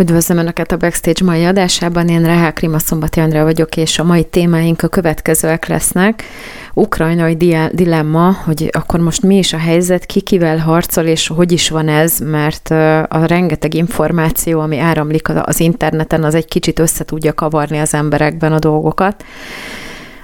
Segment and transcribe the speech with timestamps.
[0.00, 4.24] Üdvözlöm Önöket a Backstage mai adásában, én Rehák Rima Szombati Andrea vagyok, és a mai
[4.24, 6.24] témáink a következőek lesznek.
[6.74, 7.34] Ukrajnai
[7.72, 11.88] dilemma, hogy akkor most mi is a helyzet, ki kivel harcol, és hogy is van
[11.88, 12.70] ez, mert
[13.08, 18.52] a rengeteg információ, ami áramlik az interneten, az egy kicsit össze tudja kavarni az emberekben
[18.52, 19.24] a dolgokat.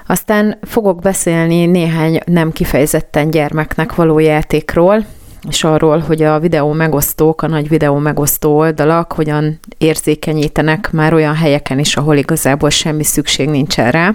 [0.07, 5.05] Aztán fogok beszélni néhány nem kifejezetten gyermeknek való játékról,
[5.49, 11.35] és arról, hogy a videó megosztók, a nagy videó megosztó oldalak hogyan érzékenyítenek már olyan
[11.35, 14.15] helyeken is, ahol igazából semmi szükség nincs rá.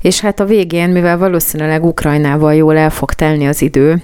[0.00, 4.02] És hát a végén, mivel valószínűleg Ukrajnával jól el fog telni az idő,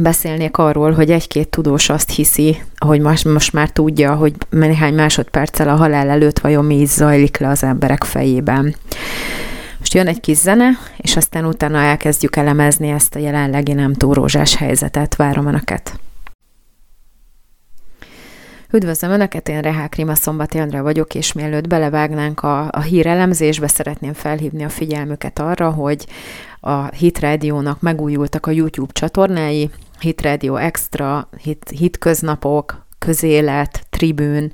[0.00, 5.68] beszélnék arról, hogy egy-két tudós azt hiszi, hogy most, most már tudja, hogy néhány másodperccel
[5.68, 8.74] a halál előtt vajon mi is zajlik le az emberek fejében.
[9.80, 14.14] Most jön egy kis zene, és aztán utána elkezdjük elemezni ezt a jelenlegi nem túl
[14.14, 15.16] rózsás helyzetet.
[15.16, 16.00] Várom Önöket!
[18.72, 24.12] Üdvözlöm Önöket, én Rehák Rima Szombati Andra vagyok, és mielőtt belevágnánk a, a hírelemzésbe, szeretném
[24.12, 26.06] felhívni a figyelmüket arra, hogy
[26.60, 34.52] a Hit Radio-nak megújultak a YouTube csatornái, Hit Radio Extra, Hit, Hit Köznapok, Közélet, Tribűn,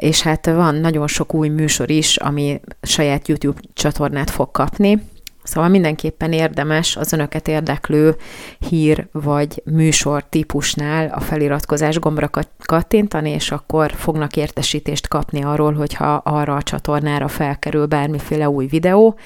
[0.00, 5.02] és hát van nagyon sok új műsor is, ami saját YouTube csatornát fog kapni,
[5.42, 8.16] Szóval mindenképpen érdemes az önöket érdeklő
[8.58, 12.30] hír vagy műsor típusnál a feliratkozás gombra
[12.64, 19.18] kattintani, és akkor fognak értesítést kapni arról, hogyha arra a csatornára felkerül bármiféle új videó.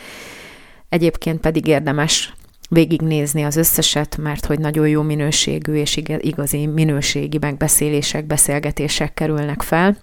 [0.89, 2.35] Egyébként pedig érdemes
[2.69, 9.97] végignézni az összeset, mert hogy nagyon jó minőségű és igazi minőségi megbeszélések, beszélgetések kerülnek fel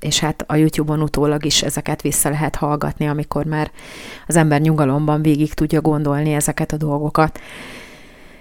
[0.00, 3.70] és hát a YouTube-on utólag is ezeket vissza lehet hallgatni, amikor már
[4.26, 7.40] az ember nyugalomban végig tudja gondolni ezeket a dolgokat.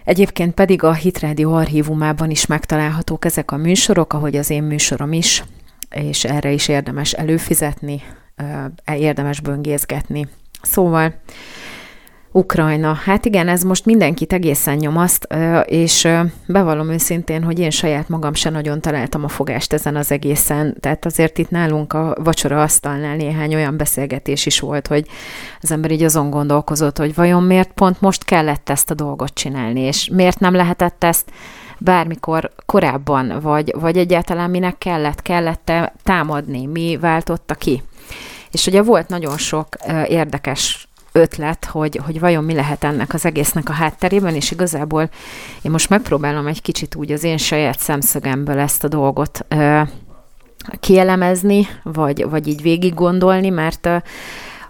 [0.03, 5.43] Egyébként pedig a Hitrádió archívumában is megtalálhatók ezek a műsorok, ahogy az én műsorom is,
[5.89, 8.01] és erre is érdemes előfizetni,
[8.95, 10.27] érdemes böngészgetni.
[10.61, 11.13] Szóval
[12.31, 12.93] Ukrajna.
[12.93, 15.27] Hát igen, ez most mindenkit egészen nyomaszt,
[15.65, 16.07] és
[16.47, 20.77] bevallom őszintén, hogy én saját magam se nagyon találtam a fogást ezen az egészen.
[20.79, 25.07] Tehát azért itt nálunk a vacsora asztalnál néhány olyan beszélgetés is volt, hogy
[25.61, 29.79] az ember így azon gondolkozott, hogy vajon miért pont most kellett ezt a dolgot csinálni,
[29.79, 31.31] és miért nem lehetett ezt
[31.77, 35.71] bármikor korábban, vagy, vagy egyáltalán minek kellett, kellett
[36.03, 37.83] támadni, mi váltotta ki.
[38.51, 39.67] És ugye volt nagyon sok
[40.07, 45.09] érdekes ötlet, hogy, hogy vajon mi lehet ennek az egésznek a hátterében, és igazából
[45.61, 49.81] én most megpróbálom egy kicsit úgy az én saját szemszögemből ezt a dolgot ö,
[50.79, 53.97] kielemezni, vagy, vagy így végig gondolni, mert ö,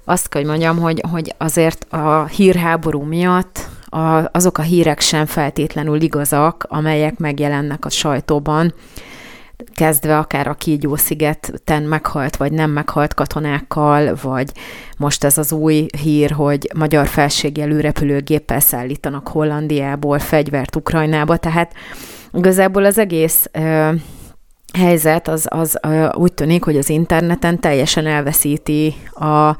[0.03, 5.25] azt kell, hogy mondjam, hogy, hogy azért a hírháború miatt a, azok a hírek sem
[5.25, 8.73] feltétlenül igazak, amelyek megjelennek a sajtóban,
[9.73, 14.51] kezdve akár a Kígyó-szigeten meghalt vagy nem meghalt katonákkal, vagy
[14.97, 21.73] most ez az új hír, hogy magyar felségjelű repülőgéppel szállítanak Hollandiából fegyvert Ukrajnába, tehát
[22.33, 23.91] igazából az egész ö,
[24.73, 29.55] helyzet az, az ö, úgy tűnik, hogy az interneten teljesen elveszíti a,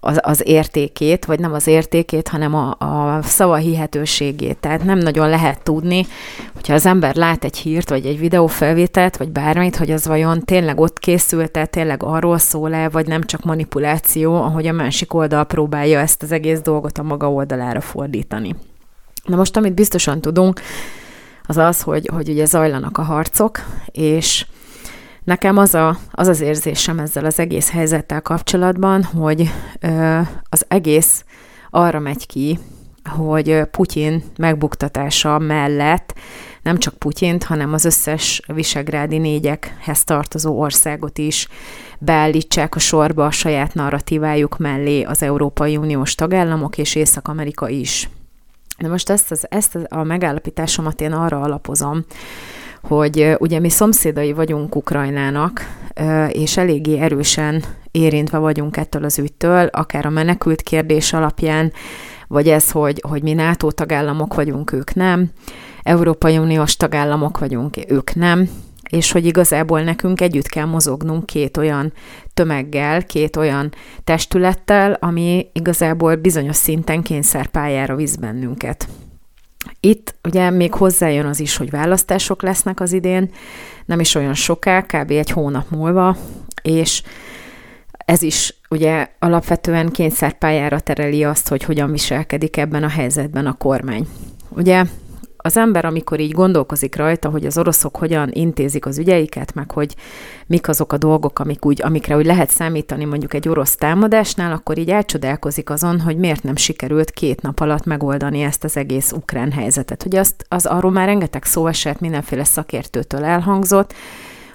[0.00, 4.56] az, az értékét, vagy nem az értékét, hanem a, a szava hihetőségét.
[4.56, 6.06] Tehát nem nagyon lehet tudni,
[6.54, 10.80] hogyha az ember lát egy hírt, vagy egy videófelvételt, vagy bármit, hogy az vajon tényleg
[10.80, 15.98] ott készült tehát tényleg arról szól-e, vagy nem csak manipuláció, ahogy a másik oldal próbálja
[15.98, 18.54] ezt az egész dolgot a maga oldalára fordítani.
[19.24, 20.60] Na most, amit biztosan tudunk,
[21.46, 23.60] az az, hogy, hogy ugye zajlanak a harcok,
[23.92, 24.46] és
[25.26, 29.50] Nekem az, a, az az érzésem ezzel az egész helyzettel kapcsolatban, hogy
[29.80, 31.24] ö, az egész
[31.70, 32.58] arra megy ki,
[33.04, 36.14] hogy Putyin megbuktatása mellett
[36.62, 41.48] nem csak Putyint, hanem az összes visegrádi négyekhez tartozó országot is
[41.98, 48.08] beállítsák a sorba a saját narratívájuk mellé az Európai Uniós tagállamok és Észak-Amerika is.
[48.78, 52.04] De most ezt, az, ezt a megállapításomat én arra alapozom,
[52.86, 55.60] hogy ugye mi szomszédai vagyunk Ukrajnának,
[56.28, 61.72] és eléggé erősen érintve vagyunk ettől az ügytől, akár a menekült kérdés alapján,
[62.28, 65.30] vagy ez, hogy, hogy mi NATO tagállamok vagyunk, ők nem,
[65.82, 68.48] Európai Uniós tagállamok vagyunk, ők nem,
[68.90, 71.92] és hogy igazából nekünk együtt kell mozognunk két olyan
[72.34, 73.72] tömeggel, két olyan
[74.04, 78.88] testülettel, ami igazából bizonyos szinten kényszerpályára visz bennünket.
[79.80, 83.30] Itt ugye még hozzájön az is, hogy választások lesznek az idén,
[83.84, 85.10] nem is olyan soká, kb.
[85.10, 86.16] egy hónap múlva,
[86.62, 87.02] és
[88.04, 94.06] ez is ugye alapvetően kényszerpályára tereli azt, hogy hogyan viselkedik ebben a helyzetben a kormány.
[94.48, 94.84] Ugye
[95.46, 99.94] az ember, amikor így gondolkozik rajta, hogy az oroszok hogyan intézik az ügyeiket, meg hogy
[100.46, 104.78] mik azok a dolgok, amik úgy, amikre úgy lehet számítani mondjuk egy orosz támadásnál, akkor
[104.78, 109.52] így elcsodálkozik azon, hogy miért nem sikerült két nap alatt megoldani ezt az egész ukrán
[109.52, 110.02] helyzetet.
[110.02, 113.94] Hogy azt, az arról már rengeteg szó esett, mindenféle szakértőtől elhangzott,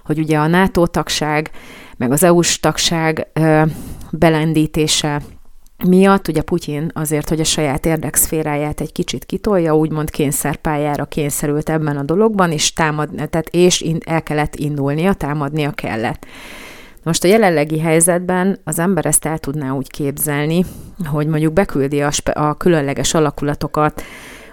[0.06, 1.52] hogy ugye a NATO tagság,
[1.98, 3.64] meg az EU-s tagság ö,
[4.12, 5.22] belendítése
[5.88, 11.98] miatt ugye Putyin azért, hogy a saját érdekszféráját egy kicsit kitolja, úgymond kényszerpályára kényszerült ebben
[11.98, 16.26] a dologban, és, támad, tehát és el kellett indulnia, támadnia kellett.
[17.04, 20.66] Most a jelenlegi helyzetben az ember ezt el tudná úgy képzelni,
[21.06, 24.04] hogy mondjuk beküldi a, a különleges alakulatokat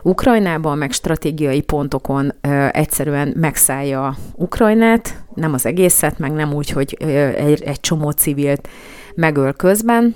[0.02, 6.96] Ukrajnában, meg stratégiai pontokon ö, egyszerűen megszállja Ukrajnát, nem az egészet, meg nem úgy, hogy
[7.00, 8.68] ö, egy, egy csomó civilt
[9.14, 10.14] megöl közben,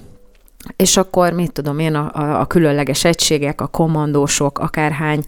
[0.76, 5.24] és akkor, mit tudom én, a, a, a különleges egységek, a kommandósok, akárhány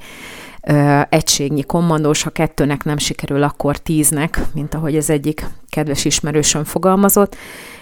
[0.62, 6.64] ö, egységnyi kommandós, ha kettőnek nem sikerül, akkor tíznek, mint ahogy az egyik kedves ismerősöm
[6.64, 7.36] fogalmazott,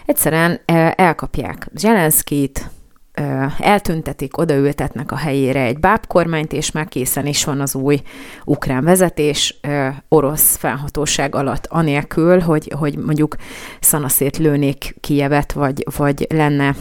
[0.06, 2.70] egyszerűen ö, elkapják Zelenszkit,
[3.58, 8.02] eltüntetik, odaültetnek a helyére egy bábkormányt, és már készen is van az új
[8.44, 9.60] ukrán vezetés
[10.08, 13.36] orosz felhatóság alatt, anélkül, hogy, hogy mondjuk
[13.80, 16.74] szanaszét lőnék Kijevet, vagy, vagy lenne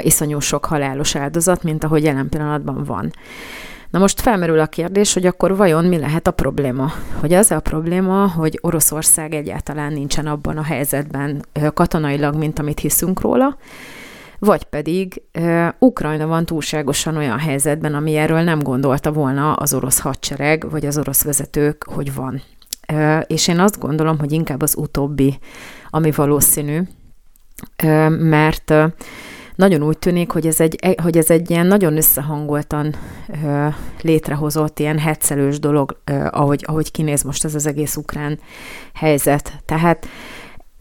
[0.00, 3.12] iszonyú sok halálos áldozat, mint ahogy jelen pillanatban van.
[3.90, 6.92] Na most felmerül a kérdés, hogy akkor vajon mi lehet a probléma?
[7.20, 11.44] Hogy az a probléma, hogy Oroszország egyáltalán nincsen abban a helyzetben
[11.74, 13.56] katonailag, mint amit hiszünk róla,
[14.38, 15.22] vagy pedig
[15.78, 20.98] Ukrajna van túlságosan olyan helyzetben, ami erről nem gondolta volna az orosz hadsereg, vagy az
[20.98, 22.42] orosz vezetők, hogy van.
[23.26, 25.38] És én azt gondolom, hogy inkább az utóbbi,
[25.90, 26.80] ami valószínű,
[28.08, 28.74] mert
[29.58, 32.94] nagyon úgy tűnik, hogy ez egy, e, hogy ez egy ilyen nagyon összehangoltan
[33.44, 33.66] ö,
[34.00, 38.38] létrehozott, ilyen hetszelős dolog, ö, ahogy, ahogy kinéz most ez az egész ukrán
[38.94, 39.52] helyzet.
[39.64, 40.06] Tehát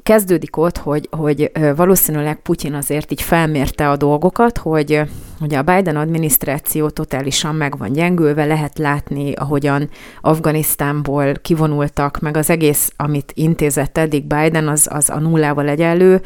[0.03, 5.01] kezdődik ott, hogy, hogy valószínűleg Putyin azért így felmérte a dolgokat, hogy,
[5.39, 9.89] hogy a Biden adminisztráció totálisan meg van gyengülve, lehet látni, ahogyan
[10.21, 16.21] Afganisztánból kivonultak, meg az egész, amit intézett eddig Biden, az, az a nullával egyenlő,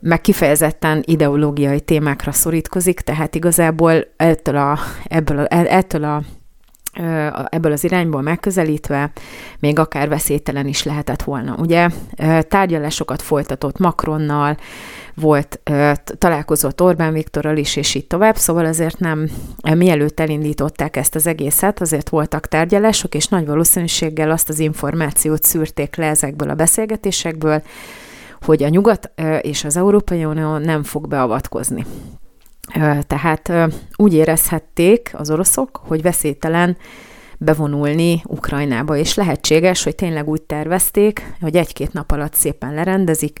[0.00, 6.22] meg kifejezetten ideológiai témákra szorítkozik, tehát igazából ettől a, ebből a, ettől a
[7.48, 9.10] ebből az irányból megközelítve
[9.58, 11.56] még akár veszélytelen is lehetett volna.
[11.58, 11.88] Ugye
[12.40, 14.56] tárgyalásokat folytatott Macronnal,
[15.14, 15.60] volt,
[16.18, 19.30] találkozott Orbán Viktorral is, és így tovább, szóval azért nem,
[19.74, 25.96] mielőtt elindították ezt az egészet, azért voltak tárgyalások, és nagy valószínűséggel azt az információt szűrték
[25.96, 27.62] le ezekből a beszélgetésekből,
[28.40, 31.86] hogy a Nyugat és az Európai Unió nem fog beavatkozni.
[33.06, 33.52] Tehát
[33.96, 36.76] úgy érezhették az oroszok, hogy veszélytelen
[37.38, 43.38] bevonulni Ukrajnába, és lehetséges, hogy tényleg úgy tervezték, hogy egy-két nap alatt szépen lerendezik,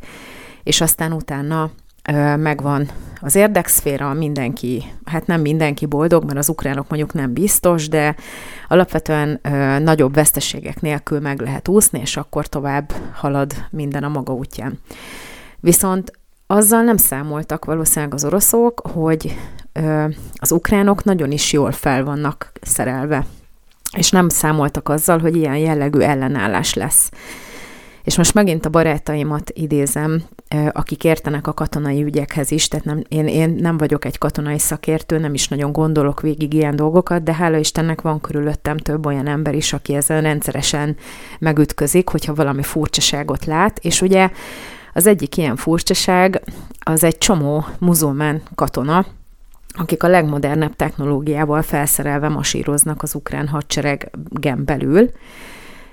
[0.62, 1.70] és aztán utána
[2.36, 2.88] megvan
[3.20, 8.14] az érdekszféra, mindenki, hát nem mindenki boldog, mert az ukránok mondjuk nem biztos, de
[8.68, 9.40] alapvetően
[9.82, 14.78] nagyobb veszteségek nélkül meg lehet úszni, és akkor tovább halad minden a maga útján.
[15.60, 16.12] Viszont
[16.46, 19.36] azzal nem számoltak valószínűleg az oroszok, hogy
[20.34, 23.26] az ukránok nagyon is jól fel vannak szerelve,
[23.96, 27.10] és nem számoltak azzal, hogy ilyen jellegű ellenállás lesz.
[28.06, 30.22] És most megint a barátaimat idézem,
[30.72, 35.18] akik értenek a katonai ügyekhez is, tehát nem, én, én nem vagyok egy katonai szakértő,
[35.18, 39.54] nem is nagyon gondolok végig ilyen dolgokat, de hála Istennek van körülöttem több olyan ember
[39.54, 40.96] is, aki ezzel rendszeresen
[41.38, 44.30] megütközik, hogyha valami furcsaságot lát, és ugye
[44.92, 46.42] az egyik ilyen furcsaság
[46.78, 49.06] az egy csomó muzulmán katona,
[49.68, 55.10] akik a legmodernebb technológiával felszerelve masíroznak az ukrán hadseregen belül,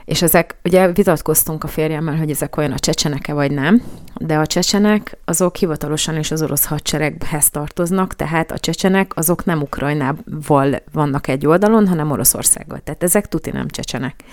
[0.05, 3.81] és ezek, ugye vitatkoztunk a férjemmel, hogy ezek olyan a csecseneke vagy nem,
[4.17, 9.61] de a csecsenek azok hivatalosan is az orosz hadsereghez tartoznak, tehát a csecsenek azok nem
[9.61, 12.79] Ukrajnával vannak egy oldalon, hanem Oroszországgal.
[12.83, 14.23] Tehát ezek tuti nem csecsenek.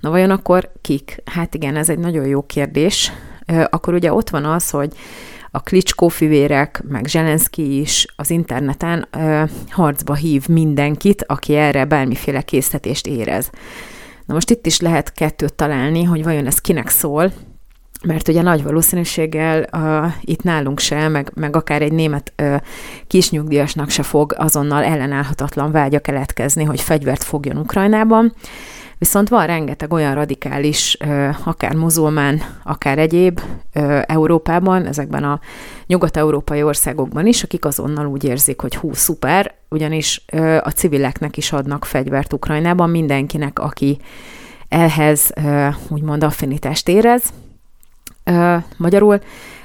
[0.00, 1.22] Na vajon akkor kik?
[1.24, 3.12] Hát igen, ez egy nagyon jó kérdés.
[3.70, 4.92] Akkor ugye ott van az, hogy
[5.50, 9.08] a Klitschko fivérek, meg Zelenszky is az interneten
[9.68, 13.50] harcba hív mindenkit, aki erre bármiféle késztetést érez.
[14.28, 17.32] Na most itt is lehet kettőt találni, hogy vajon ez kinek szól,
[18.02, 22.56] mert ugye nagy valószínűséggel uh, itt nálunk se, meg, meg akár egy német uh,
[23.06, 28.34] kisnyugdíjasnak se fog azonnal ellenállhatatlan vágya keletkezni, hogy fegyvert fogjon Ukrajnában.
[28.98, 30.96] Viszont van rengeteg olyan radikális,
[31.44, 33.40] akár muzulmán, akár egyéb
[34.06, 35.40] Európában, ezekben a
[35.86, 40.24] nyugat-európai országokban is, akik azonnal úgy érzik, hogy hú, szuper, ugyanis
[40.60, 43.98] a civileknek is adnak fegyvert Ukrajnában, mindenkinek, aki
[44.68, 45.32] ehhez
[45.88, 47.32] úgymond affinitást érez.
[48.76, 49.20] Magyarul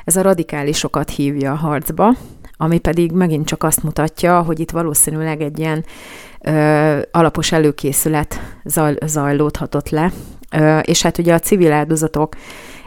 [0.05, 2.15] ez a radikálisokat hívja a harcba,
[2.63, 5.85] ami pedig megint csak azt mutatja, hogy itt valószínűleg egy ilyen
[6.41, 10.11] ö, alapos előkészület zaj, zajlódhatott le,
[10.51, 12.35] ö, és hát ugye a civil áldozatok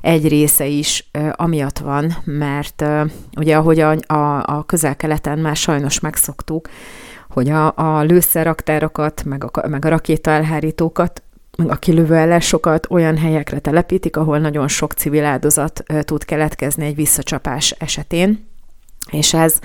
[0.00, 3.04] egy része is ö, amiatt van, mert ö,
[3.36, 6.68] ugye ahogy a, a, a közel-keleten már sajnos megszoktuk,
[7.30, 11.22] hogy a, a lőszerraktárokat, meg a, meg a rakétaelhárítókat
[11.56, 17.70] meg a kilövőállásokat olyan helyekre telepítik, ahol nagyon sok civil áldozat tud keletkezni egy visszacsapás
[17.70, 18.54] esetén.
[19.10, 19.58] És ez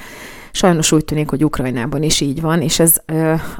[0.51, 2.95] sajnos úgy tűnik, hogy Ukrajnában is így van, és ez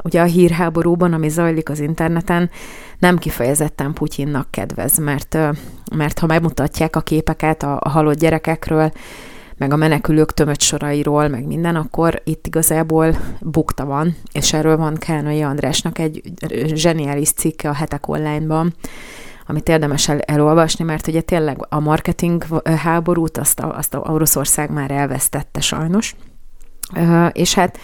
[0.02, 2.50] ugye a hírháborúban, ami zajlik az interneten,
[2.98, 5.38] nem kifejezetten Putyinnak kedvez, mert,
[5.96, 8.92] mert ha megmutatják a képeket a, a halott gyerekekről,
[9.56, 14.94] meg a menekülők tömött sorairól, meg minden, akkor itt igazából bukta van, és erről van
[14.94, 16.22] Kánai Andrásnak egy
[16.74, 18.74] zseniális cikke a Hetek Online-ban,
[19.52, 24.70] amit érdemes el, elolvasni, mert ugye tényleg a marketing háborút azt a, azt a Oroszország
[24.70, 26.16] már elvesztette sajnos.
[27.32, 27.78] És hát,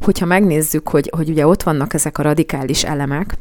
[0.00, 3.38] hogyha megnézzük, hogy, hogy ugye ott vannak ezek a radikális elemek,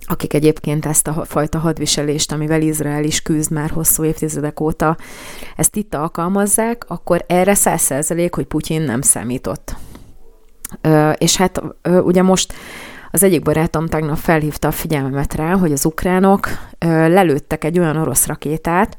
[0.00, 4.96] akik egyébként ezt a fajta hadviselést, amivel Izrael is küzd már hosszú évtizedek óta,
[5.56, 9.76] ezt itt alkalmazzák, akkor erre száz hogy Putyin nem számított.
[11.18, 12.54] És hát ugye most
[13.10, 16.48] az egyik barátom tegnap felhívta a figyelmemet rá, hogy az ukránok
[16.86, 18.96] lelőttek egy olyan orosz rakétát,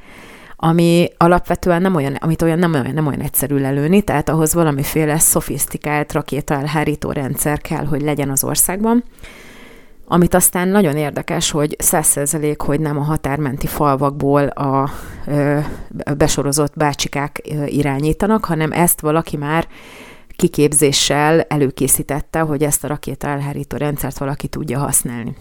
[0.61, 5.19] ami alapvetően nem olyan, amit olyan nem olyan, nem olyan egyszerű lelőni, tehát ahhoz valamiféle
[5.19, 9.03] szofisztikált rakéta elhárító rendszer kell, hogy legyen az országban.
[10.11, 14.89] Amit aztán nagyon érdekes, hogy százszerzelék, hogy nem a határmenti falvakból a
[15.27, 15.59] ö,
[16.17, 19.67] besorozott bácsikák irányítanak, hanem ezt valaki már
[20.39, 25.35] kiképzéssel előkészítette, hogy ezt a rakéta elhárító rendszert valaki tudja használni.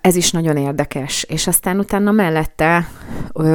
[0.00, 2.88] Ez is nagyon érdekes, és aztán utána mellette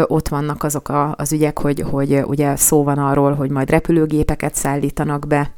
[0.05, 4.55] ott vannak azok a, az ügyek, hogy, hogy ugye szó van arról, hogy majd repülőgépeket
[4.55, 5.51] szállítanak be,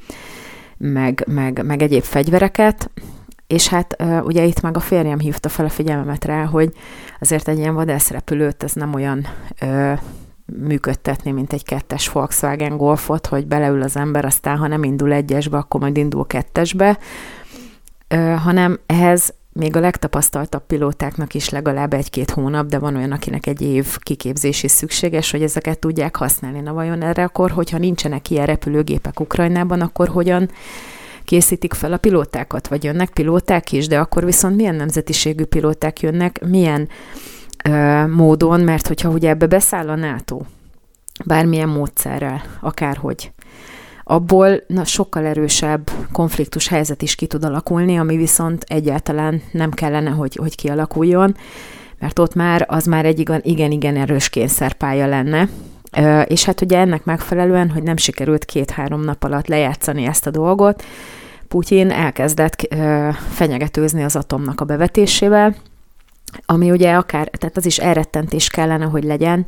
[0.77, 2.91] meg, meg, meg egyéb fegyvereket,
[3.47, 6.73] és hát ugye itt meg a férjem hívta fel a figyelmemet rá, hogy
[7.19, 9.27] azért egy ilyen vadászrepülőt ez nem olyan
[10.57, 15.57] működtetni, mint egy kettes Volkswagen Golfot, hogy beleül az ember, aztán ha nem indul egyesbe,
[15.57, 16.97] akkor majd indul kettesbe,
[18.43, 23.61] hanem ehhez még a legtapasztaltabb pilótáknak is legalább egy-két hónap, de van olyan, akinek egy
[23.61, 26.59] év kiképzés is szükséges, hogy ezeket tudják használni.
[26.59, 30.49] Na vajon erre akkor, hogyha nincsenek ilyen repülőgépek Ukrajnában, akkor hogyan
[31.25, 36.45] készítik fel a pilótákat, vagy jönnek pilóták is, de akkor viszont milyen nemzetiségű pilóták jönnek,
[36.47, 36.89] milyen
[38.09, 40.41] módon, mert hogyha ugye ebbe beszáll a NATO,
[41.25, 43.31] bármilyen módszerrel, akárhogy,
[44.03, 50.09] abból na, sokkal erősebb konfliktus helyzet is ki tud alakulni, ami viszont egyáltalán nem kellene,
[50.09, 51.35] hogy, hogy kialakuljon,
[51.99, 55.49] mert ott már az már egy igen-igen erős kényszerpálya lenne,
[56.25, 60.83] és hát ugye ennek megfelelően, hogy nem sikerült két-három nap alatt lejátszani ezt a dolgot,
[61.47, 62.75] Putyin elkezdett
[63.29, 65.55] fenyegetőzni az atomnak a bevetésével,
[66.45, 69.45] ami ugye akár, tehát az is elrettentés kellene, hogy legyen,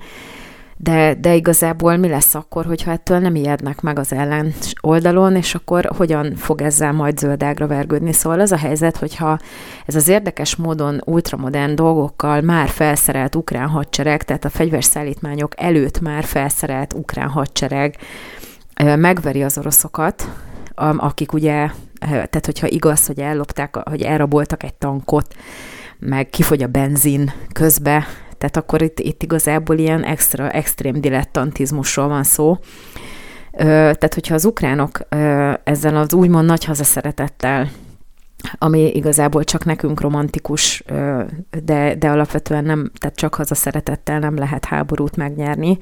[0.77, 5.55] de, de igazából mi lesz akkor, hogyha ettől nem ijednek meg az ellen oldalon, és
[5.55, 8.13] akkor hogyan fog ezzel majd zöldágra vergődni?
[8.13, 9.39] Szóval az a helyzet, hogyha
[9.85, 16.23] ez az érdekes módon ultramodern dolgokkal már felszerelt ukrán hadsereg, tehát a fegyverszállítmányok előtt már
[16.23, 17.97] felszerelt ukrán hadsereg
[18.83, 20.29] megveri az oroszokat,
[20.97, 25.35] akik ugye, tehát hogyha igaz, hogy ellopták, hogy elraboltak egy tankot,
[26.05, 28.07] meg kifogy a benzin közbe,
[28.37, 32.57] tehát akkor itt, itt igazából ilyen extra, extrém dilettantizmusról van szó.
[33.51, 34.99] Tehát, hogyha az ukránok
[35.63, 37.69] ezzel az úgymond nagy hazaszeretettel,
[38.57, 40.83] ami igazából csak nekünk romantikus,
[41.63, 45.77] de, de alapvetően nem, tehát csak hazaszeretettel nem lehet háborút megnyerni,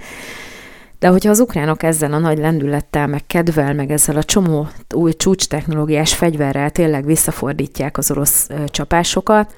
[0.99, 5.13] de hogyha az ukránok ezzel a nagy lendülettel, meg kedvel, meg ezzel a csomó új
[5.13, 9.55] csúcs technológiás fegyverrel tényleg visszafordítják az orosz csapásokat,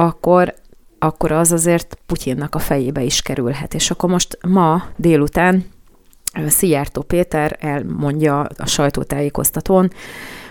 [0.00, 0.54] akkor
[1.02, 3.74] akkor az azért Putyinnak a fejébe is kerülhet.
[3.74, 5.64] És akkor most ma délután
[6.46, 9.90] Szijjártó Péter elmondja a sajtótájékoztatón,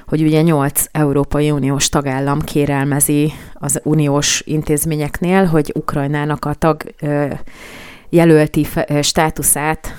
[0.08, 6.84] hogy ugye nyolc Európai Uniós tagállam kérelmezi az uniós intézményeknél, hogy Ukrajnának a tag
[8.10, 8.68] jelölti
[9.02, 9.96] státuszát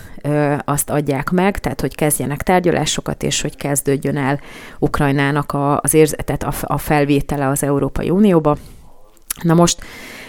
[0.65, 4.41] azt adják meg, tehát hogy kezdjenek tárgyalásokat, és hogy kezdődjön el
[4.79, 8.57] Ukrajnának az érzetet, a felvétele az Európai Unióba
[9.43, 9.85] Na most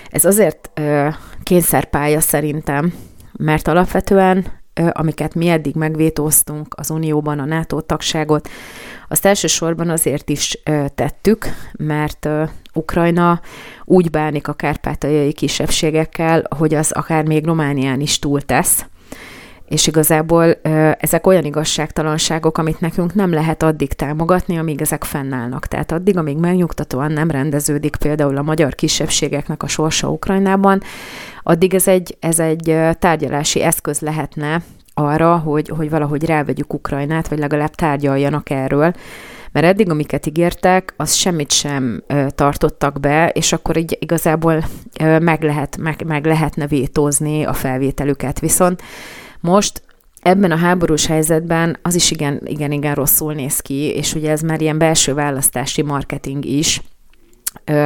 [0.09, 1.07] ez azért ö,
[1.43, 2.93] kényszerpálya szerintem,
[3.37, 8.49] mert alapvetően, ö, amiket mi eddig megvétóztunk az Unióban, a NATO tagságot,
[9.07, 13.41] azt elsősorban azért is ö, tettük, mert ö, Ukrajna
[13.85, 18.85] úgy bánik a kárpátaljai kisebbségekkel, hogy az akár még Románián is túl tesz,
[19.71, 20.53] és igazából
[20.99, 25.67] ezek olyan igazságtalanságok, amit nekünk nem lehet addig támogatni, amíg ezek fennállnak.
[25.67, 30.81] Tehát addig, amíg megnyugtatóan nem rendeződik például a magyar kisebbségeknek a sorsa Ukrajnában,
[31.43, 34.61] addig ez egy, ez egy tárgyalási eszköz lehetne
[34.93, 38.93] arra, hogy, hogy valahogy rávegyük Ukrajnát, vagy legalább tárgyaljanak erről,
[39.51, 44.63] mert eddig, amiket ígértek, az semmit sem ö, tartottak be, és akkor így igazából
[44.99, 48.39] ö, meg, lehet, meg, meg lehetne vétózni a felvételüket.
[48.39, 48.81] Viszont
[49.41, 49.81] most
[50.21, 54.41] ebben a háborús helyzetben az is igen, igen, igen rosszul néz ki, és ugye ez
[54.41, 56.81] már ilyen belső választási marketing is,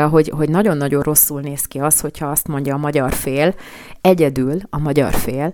[0.10, 3.56] hogy, hogy nagyon-nagyon rosszul néz ki az, hogyha azt mondja a magyar fél,
[4.02, 5.54] egyedül a magyar fél,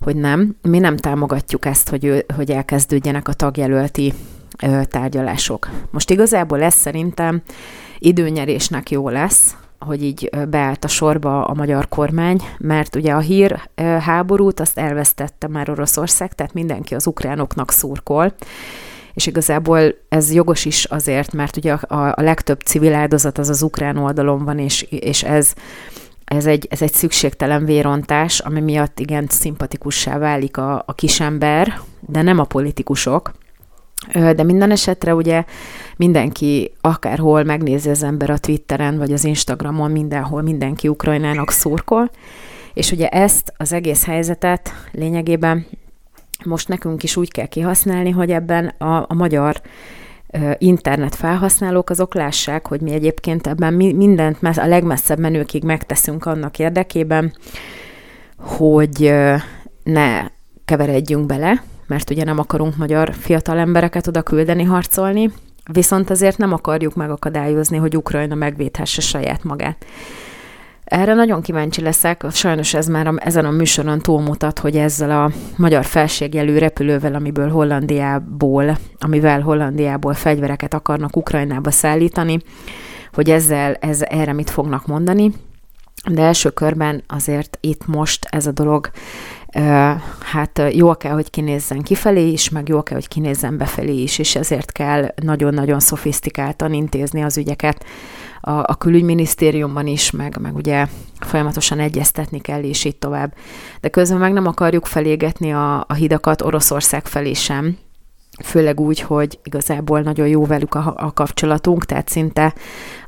[0.00, 4.12] hogy nem, mi nem támogatjuk ezt, hogy, hogy elkezdődjenek a tagjelölti
[4.82, 5.70] tárgyalások.
[5.90, 7.42] Most igazából ez szerintem
[7.98, 13.68] időnyerésnek jó lesz, hogy így beállt a sorba a magyar kormány, mert ugye a hír
[14.00, 18.34] háborút azt elvesztette már Oroszország, tehát mindenki az ukránoknak szurkol,
[19.14, 23.62] és igazából ez jogos is azért, mert ugye a, a legtöbb civil áldozat az az
[23.62, 25.52] ukrán oldalon van, és, és ez,
[26.24, 32.22] ez, egy, ez egy szükségtelen vérontás, ami miatt igen szimpatikussá válik a, a kisember, de
[32.22, 33.32] nem a politikusok,
[34.12, 35.44] de minden esetre ugye
[35.96, 42.10] mindenki akárhol megnézi az ember a Twitteren, vagy az Instagramon, mindenhol mindenki Ukrajnának szurkol,
[42.74, 45.66] és ugye ezt az egész helyzetet lényegében
[46.44, 49.60] most nekünk is úgy kell kihasználni, hogy ebben a, a magyar
[50.58, 57.32] internet felhasználók azok lássák, hogy mi egyébként ebben mindent a legmesszebb menőkig megteszünk annak érdekében,
[58.38, 59.14] hogy
[59.82, 60.24] ne
[60.64, 65.30] keveredjünk bele, mert ugye nem akarunk magyar fiatal embereket oda küldeni harcolni,
[65.72, 69.84] viszont azért nem akarjuk megakadályozni, hogy Ukrajna megvédhesse saját magát.
[70.84, 75.84] Erre nagyon kíváncsi leszek, sajnos ez már ezen a műsoron túlmutat, hogy ezzel a magyar
[75.84, 82.38] felségjelű repülővel, amiből Hollandiából, amivel Hollandiából fegyvereket akarnak Ukrajnába szállítani,
[83.12, 85.32] hogy ezzel ez, erre mit fognak mondani.
[86.10, 88.90] De első körben azért itt most ez a dolog
[90.20, 94.36] hát jól kell, hogy kinézzen kifelé is, meg jól kell, hogy kinézzen befelé is, és
[94.36, 97.84] ezért kell nagyon-nagyon szofisztikáltan intézni az ügyeket
[98.40, 100.86] a, a külügyminisztériumban is, meg, meg ugye
[101.20, 103.34] folyamatosan egyeztetni kell, és így tovább.
[103.80, 107.76] De közben meg nem akarjuk felégetni a, a hidakat Oroszország felé sem,
[108.44, 112.54] főleg úgy, hogy igazából nagyon jó velük a, a kapcsolatunk, tehát szinte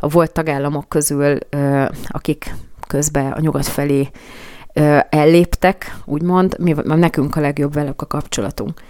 [0.00, 1.38] a volt tagállamok közül,
[2.08, 2.54] akik
[2.86, 4.08] közben a nyugat felé
[5.10, 8.80] elléptek, úgymond, mi, nekünk a legjobb velük a kapcsolatunk.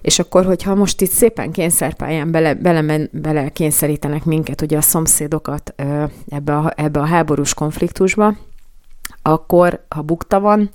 [0.00, 5.74] És akkor, hogyha most itt szépen kényszerpályán bele, bele, bele kényszerítenek minket, ugye a szomszédokat
[6.28, 8.34] ebbe a, ebbe a háborús konfliktusba,
[9.22, 10.70] akkor, ha bukta van,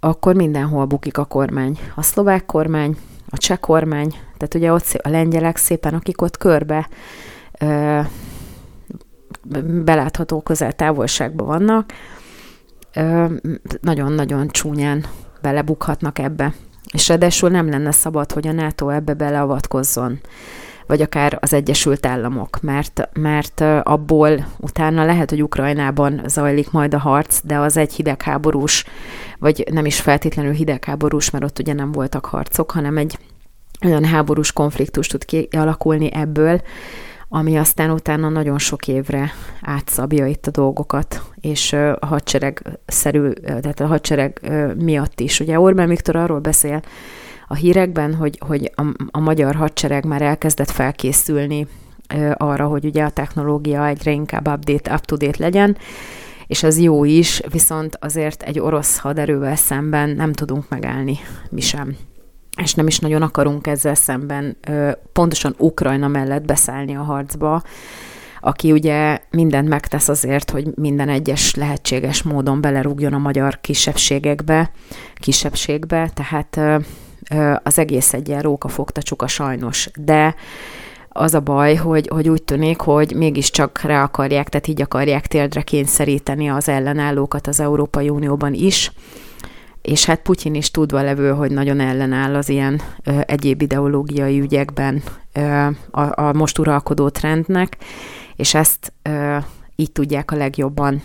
[0.00, 1.78] akkor mindenhol bukik a kormány.
[1.94, 2.96] A szlovák kormány,
[3.28, 6.88] a cseh kormány, tehát ugye ott a lengyelek szépen, akik ott körbe
[7.58, 8.00] ö,
[9.84, 11.92] belátható közel távolságban vannak,
[13.80, 15.04] nagyon-nagyon csúnyán
[15.42, 16.54] belebukhatnak ebbe.
[16.92, 20.20] És ráadásul nem lenne szabad, hogy a NATO ebbe beleavatkozzon
[20.90, 26.98] vagy akár az Egyesült Államok, mert, mert abból utána lehet, hogy Ukrajnában zajlik majd a
[26.98, 28.84] harc, de az egy hidegháborús,
[29.38, 33.18] vagy nem is feltétlenül hidegháborús, mert ott ugye nem voltak harcok, hanem egy
[33.84, 36.60] olyan háborús konfliktus tud kialakulni ebből,
[37.32, 43.80] ami aztán utána nagyon sok évre átszabja itt a dolgokat, és a hadsereg szerű, tehát
[43.80, 45.40] a hadsereg miatt is.
[45.40, 46.82] Ugye Orbán Viktor arról beszél
[47.46, 51.66] a hírekben, hogy, hogy a, a magyar hadsereg már elkezdett felkészülni
[52.34, 55.76] arra, hogy ugye a technológia egyre inkább update, up-to-date legyen,
[56.46, 61.18] és ez jó is, viszont azért egy orosz haderővel szemben nem tudunk megállni
[61.50, 61.96] mi sem
[62.62, 64.56] és nem is nagyon akarunk ezzel szemben
[65.12, 67.62] pontosan Ukrajna mellett beszállni a harcba,
[68.40, 74.70] aki ugye mindent megtesz azért, hogy minden egyes lehetséges módon belerúgjon a magyar kisebbségekbe,
[75.14, 76.80] kisebbségbe, tehát
[77.62, 78.68] az egész egy ilyen róka
[79.02, 79.90] csuka sajnos.
[79.94, 80.34] De
[81.08, 85.62] az a baj, hogy, hogy úgy tűnik, hogy mégiscsak rá akarják, tehát így akarják téldre
[85.62, 88.92] kényszeríteni az ellenállókat az Európai Unióban is,
[89.82, 95.02] és hát Putyin is tudva levő, hogy nagyon ellenáll az ilyen ö, egyéb ideológiai ügyekben
[95.32, 97.76] ö, a, a most uralkodó trendnek,
[98.36, 99.36] és ezt ö,
[99.76, 101.02] így tudják a legjobban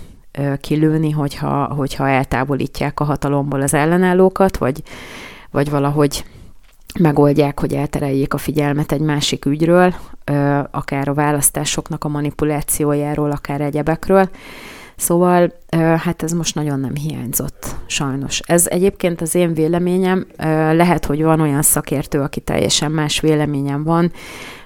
[0.61, 4.83] kilőni, hogyha, hogyha eltávolítják a hatalomból az ellenállókat, vagy,
[5.51, 6.25] vagy valahogy
[6.99, 9.95] megoldják, hogy eltereljék a figyelmet egy másik ügyről,
[10.71, 14.29] akár a választásoknak a manipulációjáról, akár egyebekről.
[14.95, 15.53] Szóval
[15.97, 18.39] hát ez most nagyon nem hiányzott, sajnos.
[18.39, 20.27] Ez egyébként az én véleményem,
[20.71, 24.12] lehet, hogy van olyan szakértő, aki teljesen más véleményem van,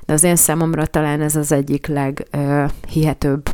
[0.06, 3.50] de az én számomra talán ez az egyik leghihetőbb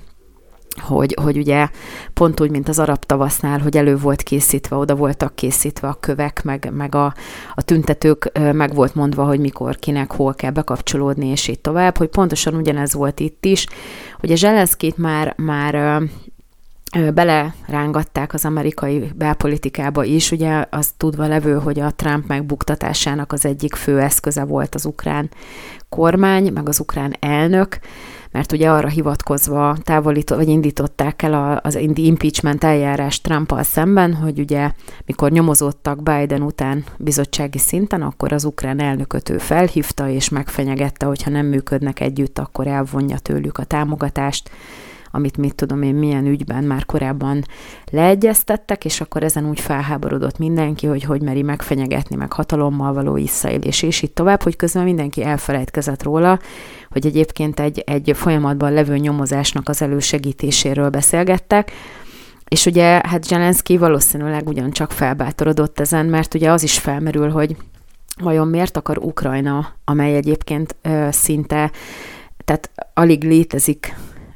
[0.79, 1.67] hogy, hogy ugye
[2.13, 6.43] pont úgy, mint az arab tavasznál, hogy elő volt készítve, oda voltak készítve a kövek,
[6.43, 7.13] meg, meg a,
[7.55, 12.07] a tüntetők, meg volt mondva, hogy mikor, kinek, hol kell bekapcsolódni, és így tovább, hogy
[12.07, 13.67] pontosan ugyanez volt itt is,
[14.19, 16.01] hogy a Zelenszkit már, már
[17.13, 23.75] belerángatták az amerikai belpolitikába is, ugye az tudva levő, hogy a Trump megbuktatásának az egyik
[23.75, 25.29] fő eszköze volt az ukrán
[25.89, 27.79] kormány, meg az ukrán elnök,
[28.31, 34.71] mert ugye arra hivatkozva távolított, vagy indították el az impeachment eljárás Trumpal szemben, hogy ugye
[35.05, 41.29] mikor nyomozottak Biden után bizottsági szinten, akkor az ukrán elnököt ő felhívta és megfenyegette, hogyha
[41.29, 44.49] nem működnek együtt, akkor elvonja tőlük a támogatást
[45.15, 47.43] amit mit tudom én milyen ügyben már korábban
[47.91, 53.81] leegyeztettek, és akkor ezen úgy felháborodott mindenki, hogy hogy meri megfenyegetni, meg hatalommal való visszaélés,
[53.81, 56.39] és így tovább, hogy közben mindenki elfelejtkezett róla,
[56.89, 61.71] hogy egyébként egy, egy folyamatban levő nyomozásnak az elősegítéséről beszélgettek,
[62.47, 67.55] és ugye hát Zelenszky valószínűleg ugyancsak felbátorodott ezen, mert ugye az is felmerül, hogy
[68.21, 71.71] vajon miért akar Ukrajna, amely egyébként ö, szinte,
[72.45, 73.95] tehát alig létezik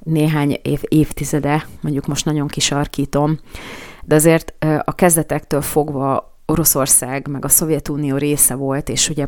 [0.09, 3.39] néhány év, évtizede, mondjuk most nagyon kisarkítom,
[4.03, 9.27] de azért a kezdetektől fogva Oroszország meg a Szovjetunió része volt, és ugye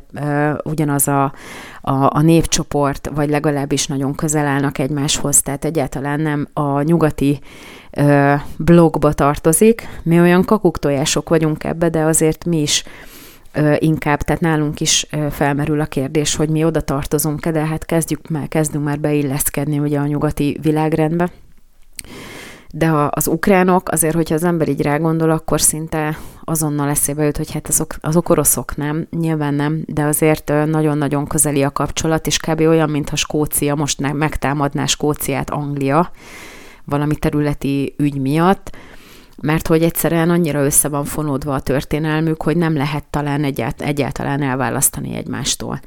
[0.63, 1.23] ugyanaz a,
[1.81, 7.39] a, a népcsoport, vagy legalábbis nagyon közel állnak egymáshoz, tehát egyáltalán nem a nyugati
[8.57, 9.87] blogba tartozik.
[10.03, 12.83] Mi olyan kakuktojások vagyunk ebbe, de azért mi is
[13.77, 18.47] inkább, tehát nálunk is felmerül a kérdés, hogy mi oda tartozunk-e, de hát kezdjük már,
[18.47, 21.31] kezdünk már beilleszkedni ugye a nyugati világrendbe.
[22.73, 27.37] De a, az ukránok, azért, hogyha az ember így rágondol, akkor szinte azonnal eszébe jut,
[27.37, 32.37] hogy hát azok, azok oroszok nem, nyilván nem, de azért nagyon-nagyon közeli a kapcsolat, és
[32.37, 32.59] kb.
[32.59, 36.11] olyan, mintha Skócia most megtámadná Skóciát Anglia
[36.85, 38.77] valami területi ügy miatt,
[39.41, 44.41] mert hogy egyszerűen annyira össze van fonódva a történelmük, hogy nem lehet talán egyált, egyáltalán
[44.41, 45.79] elválasztani egymástól.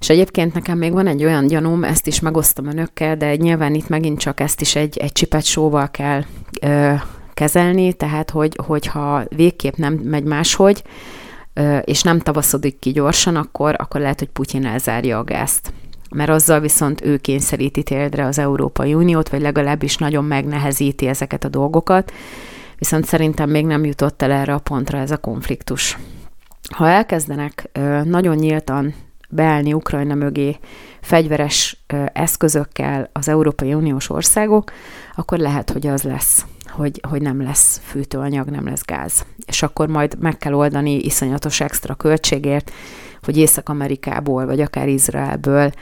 [0.00, 3.88] És egyébként nekem még van egy olyan gyanúm, ezt is megosztom önökkel, de nyilván itt
[3.88, 6.22] megint csak ezt is egy, egy csipet sóval kell
[6.60, 6.92] ö,
[7.34, 10.82] kezelni, tehát hogy, hogyha végképp nem megy máshogy,
[11.54, 15.72] ö, és nem tavaszodik ki gyorsan, akkor, akkor lehet, hogy Putyin elzárja a gázt.
[16.10, 21.48] Mert azzal viszont ő kényszeríti térdre az Európai Uniót, vagy legalábbis nagyon megnehezíti ezeket a
[21.48, 22.12] dolgokat,
[22.78, 25.98] viszont szerintem még nem jutott el erre a pontra ez a konfliktus.
[26.74, 27.70] Ha elkezdenek
[28.04, 28.94] nagyon nyíltan
[29.28, 30.58] beállni Ukrajna mögé
[31.00, 34.72] fegyveres eszközökkel az Európai Uniós országok,
[35.16, 39.26] akkor lehet, hogy az lesz, hogy, hogy nem lesz fűtőanyag, nem lesz gáz.
[39.46, 42.72] És akkor majd meg kell oldani iszonyatos extra költségért,
[43.22, 45.72] hogy Észak-Amerikából, vagy akár Izraelből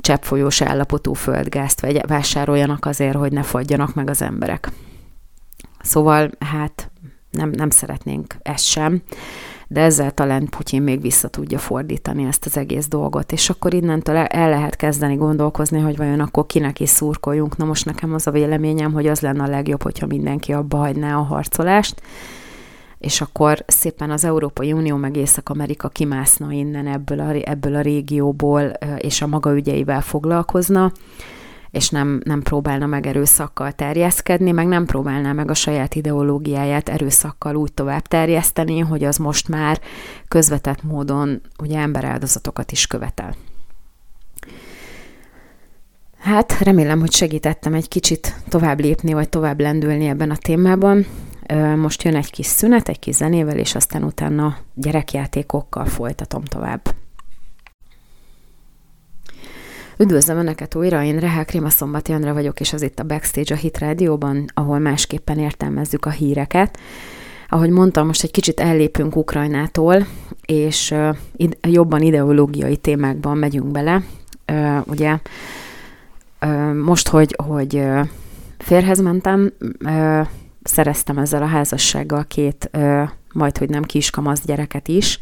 [0.00, 4.70] cseppfolyós állapotú földgázt vásároljanak azért, hogy ne fagyjanak meg az emberek.
[5.82, 6.90] Szóval hát
[7.30, 9.02] nem, nem szeretnénk ezt sem,
[9.68, 14.16] de ezzel talán Putyin még vissza tudja fordítani ezt az egész dolgot, és akkor innentől
[14.16, 17.56] el lehet kezdeni gondolkozni, hogy vajon akkor kinek is szurkoljunk.
[17.56, 21.16] Na most nekem az a véleményem, hogy az lenne a legjobb, hogyha mindenki abba hagyná
[21.16, 22.02] a harcolást,
[22.98, 28.62] és akkor szépen az Európai Unió meg Észak-Amerika kimászna innen ebből a, ebből a régióból,
[28.98, 30.92] és a maga ügyeivel foglalkozna,
[31.72, 37.56] és nem, nem próbálna meg erőszakkal terjeszkedni, meg nem próbálná meg a saját ideológiáját erőszakkal
[37.56, 39.80] úgy tovább terjeszteni, hogy az most már
[40.28, 43.34] közvetett módon ugye emberáldozatokat is követel.
[46.18, 51.06] Hát remélem, hogy segítettem egy kicsit tovább lépni, vagy tovább lendülni ebben a témában.
[51.76, 56.94] Most jön egy kis szünet, egy kis zenével, és aztán utána gyerekjátékokkal folytatom tovább.
[59.98, 63.56] Üdvözlöm Önöket újra, én Rehel Krima Szombati Andra vagyok, és az itt a Backstage a
[63.56, 66.78] Hit Rádióban, ahol másképpen értelmezzük a híreket.
[67.48, 70.06] Ahogy mondtam, most egy kicsit ellépünk Ukrajnától,
[70.46, 70.94] és
[71.62, 74.02] jobban ideológiai témákban megyünk bele.
[74.84, 75.18] Ugye
[76.84, 77.84] most, hogy, hogy
[78.58, 79.52] férhez mentem,
[80.62, 82.70] szereztem ezzel a házassággal két,
[83.32, 85.18] majd hogy nem kiskamasz gyereket is,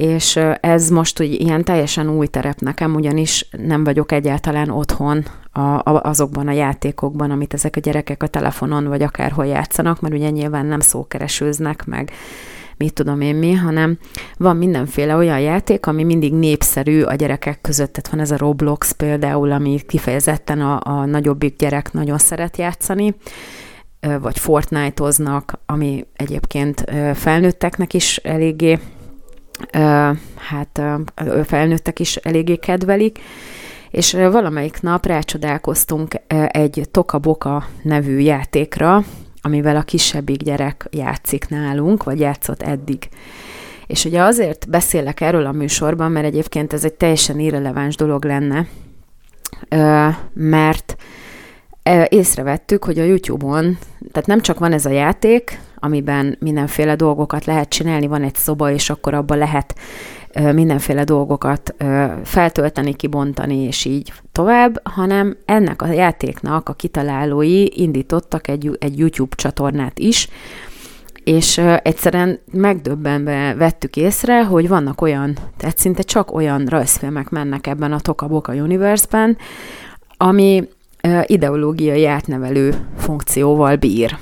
[0.00, 5.60] és ez most úgy ilyen teljesen új terep nekem, ugyanis nem vagyok egyáltalán otthon a,
[5.60, 10.30] a, azokban a játékokban, amit ezek a gyerekek a telefonon vagy akárhol játszanak, mert ugye
[10.30, 12.10] nyilván nem szókeresőznek, meg
[12.76, 13.98] mit tudom én mi, hanem
[14.36, 17.92] van mindenféle olyan játék, ami mindig népszerű a gyerekek között.
[17.92, 23.14] Tehát van ez a Roblox például, ami kifejezetten a, a nagyobbik gyerek nagyon szeret játszani,
[24.20, 26.84] vagy Fortnite-oznak, ami egyébként
[27.14, 28.78] felnőtteknek is eléggé,
[30.36, 30.82] hát
[31.44, 33.18] felnőttek is eléggé kedvelik,
[33.90, 36.14] és valamelyik nap rácsodálkoztunk
[36.46, 39.04] egy Toka Boka nevű játékra,
[39.42, 43.08] amivel a kisebbik gyerek játszik nálunk, vagy játszott eddig.
[43.86, 48.66] És ugye azért beszélek erről a műsorban, mert egyébként ez egy teljesen irreleváns dolog lenne,
[50.32, 50.96] mert
[52.08, 53.78] észrevettük, hogy a YouTube-on,
[54.12, 58.70] tehát nem csak van ez a játék, amiben mindenféle dolgokat lehet csinálni, van egy szoba,
[58.70, 59.74] és akkor abban lehet
[60.52, 61.74] mindenféle dolgokat
[62.24, 69.36] feltölteni, kibontani, és így tovább, hanem ennek a játéknak a kitalálói indítottak egy, egy YouTube
[69.36, 70.28] csatornát is,
[71.24, 77.92] és egyszerűen megdöbbenve vettük észre, hogy vannak olyan, tehát szinte csak olyan rajzfilmek mennek ebben
[77.92, 79.36] a Toka Boka Universe-ben,
[80.16, 80.68] ami
[81.26, 84.18] ideológiai átnevelő funkcióval bír.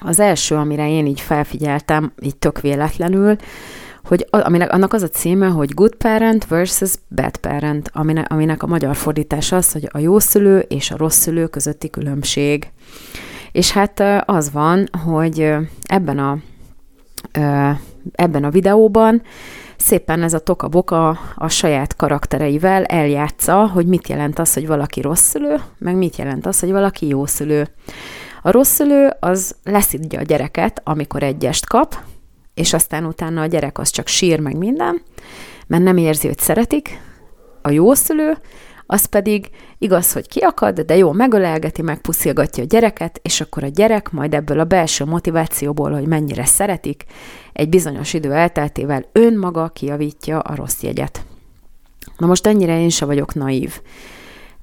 [0.00, 3.36] Az első, amire én így felfigyeltem, így tök véletlenül,
[4.04, 8.66] hogy aminek, annak az a címe, hogy Good Parent versus Bad Parent, aminek, aminek a
[8.66, 12.70] magyar fordítása az, hogy a jó szülő és a rossz szülő közötti különbség.
[13.52, 16.38] És hát az van, hogy ebben a,
[18.12, 19.22] ebben a videóban
[19.76, 25.00] szépen ez a Toka Boka a saját karaktereivel eljátsza, hogy mit jelent az, hogy valaki
[25.00, 27.68] rossz szülő, meg mit jelent az, hogy valaki jó szülő.
[28.48, 31.96] A rossz szülő az leszidja a gyereket, amikor egyest kap,
[32.54, 35.02] és aztán utána a gyerek az csak sír meg minden,
[35.66, 37.00] mert nem érzi, hogy szeretik.
[37.62, 38.38] A jó szülő,
[38.86, 44.10] az pedig igaz, hogy kiakad, de jó, megölelgeti, megpuszilgatja a gyereket, és akkor a gyerek
[44.10, 47.04] majd ebből a belső motivációból, hogy mennyire szeretik,
[47.52, 51.24] egy bizonyos idő elteltével önmaga kiavítja a rossz jegyet.
[52.16, 53.80] Na most ennyire én se vagyok naív.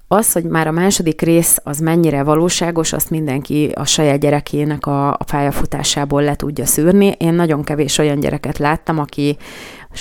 [0.08, 5.10] Az, hogy már a második rész az mennyire valóságos, azt mindenki a saját gyerekének a,
[5.10, 7.16] a pályafutásából le tudja szűrni.
[7.18, 9.38] Én nagyon kevés olyan gyereket láttam, aki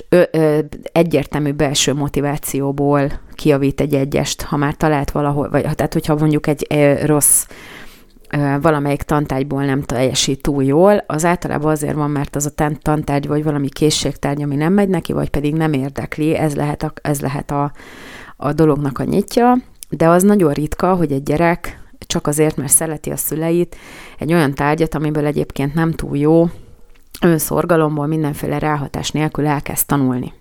[0.08, 0.58] ö, ö,
[0.92, 6.66] egyértelmű belső motivációból kiavít egy egyest, ha már talált valahol, vagy tehát hogyha mondjuk egy
[6.70, 7.46] ö, rossz
[8.60, 13.44] valamelyik tantárgyból nem teljesít túl jól, az általában azért van, mert az a tantárgy vagy
[13.44, 17.50] valami készségtárgy, ami nem megy neki, vagy pedig nem érdekli, ez lehet a, ez lehet
[17.50, 17.72] a,
[18.36, 19.56] a dolognak a nyitja,
[19.96, 23.76] de az nagyon ritka, hogy egy gyerek csak azért, mert szereti a szüleit,
[24.18, 26.48] egy olyan tárgyat, amiből egyébként nem túl jó,
[27.20, 30.32] önszorgalomból mindenféle ráhatás nélkül elkezd tanulni.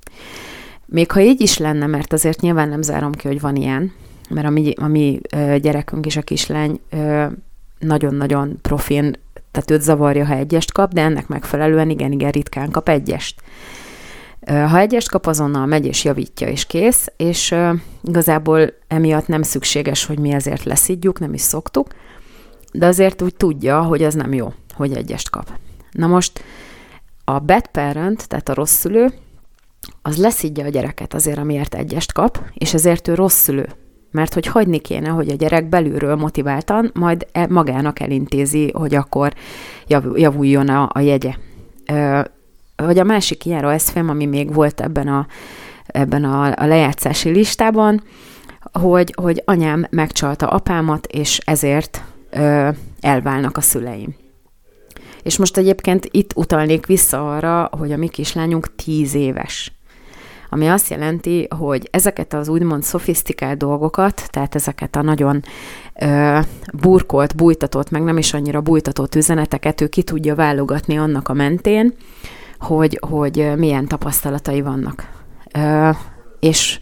[0.86, 3.92] Még ha így is lenne, mert azért nyilván nem zárom ki, hogy van ilyen,
[4.30, 5.20] mert a mi, a mi
[5.58, 6.80] gyerekünk is, a kislány
[7.80, 9.16] nagyon-nagyon profin,
[9.52, 13.42] tehát őt zavarja, ha egyest kap, de ennek megfelelően igen-igen ritkán kap egyest.
[14.46, 17.56] Ha egyest kap, azonnal megy és javítja, és kész, és
[18.04, 21.88] igazából emiatt nem szükséges, hogy mi ezért leszidjuk, nem is szoktuk,
[22.72, 25.52] de azért úgy tudja, hogy ez nem jó, hogy egyest kap.
[25.92, 26.44] Na most
[27.24, 29.14] a bad parent, tehát a rossz szülő,
[30.02, 33.70] az leszidja a gyereket azért, amiért egyest kap, és ezért ő rossz szülő.
[34.12, 39.34] Mert hogy hagyni kéne, hogy a gyerek belülről motiváltan, majd e, magának elintézi, hogy akkor
[40.16, 41.36] javuljon a, a jegye
[42.86, 45.28] vagy a másik ilyen rajzfilm, ami még volt ebben a,
[45.86, 48.04] ebben a, a lejátszási listában,
[48.72, 52.70] hogy, hogy anyám megcsalta apámat, és ezért ö,
[53.00, 54.16] elválnak a szüleim.
[55.24, 59.72] És most egyébként itt utalnék vissza arra, hogy a mi kislányunk tíz éves.
[60.50, 65.44] Ami azt jelenti, hogy ezeket az úgymond szofisztikált dolgokat, tehát ezeket a nagyon
[66.02, 66.40] ö,
[66.74, 71.94] burkolt, bújtatott, meg nem is annyira bújtatott üzeneteket ő ki tudja válogatni annak a mentén,
[72.64, 75.10] hogy, hogy milyen tapasztalatai vannak.
[76.40, 76.80] És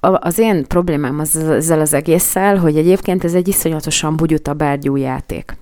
[0.00, 5.56] az én problémám az, ezzel az egésszel, hogy egyébként ez egy iszonyatosan bugyuta bárgyú játék.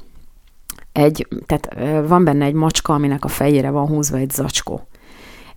[0.93, 1.75] Egy, tehát
[2.09, 4.89] van benne egy macska, aminek a fejére van húzva egy zacskó.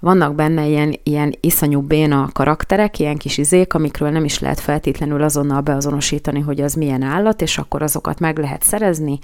[0.01, 5.23] Vannak benne ilyen, ilyen iszonyú béna karakterek, ilyen kis izék, amikről nem is lehet feltétlenül
[5.23, 9.19] azonnal beazonosítani, hogy az milyen állat, és akkor azokat meg lehet szerezni,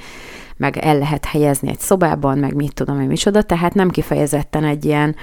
[0.57, 4.85] meg el lehet helyezni egy szobában, meg mit tudom én micsoda, tehát nem kifejezetten egy
[4.85, 5.15] ilyen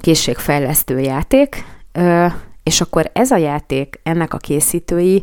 [0.00, 1.64] készségfejlesztő játék,
[2.64, 5.22] És akkor ez a játék, ennek a készítői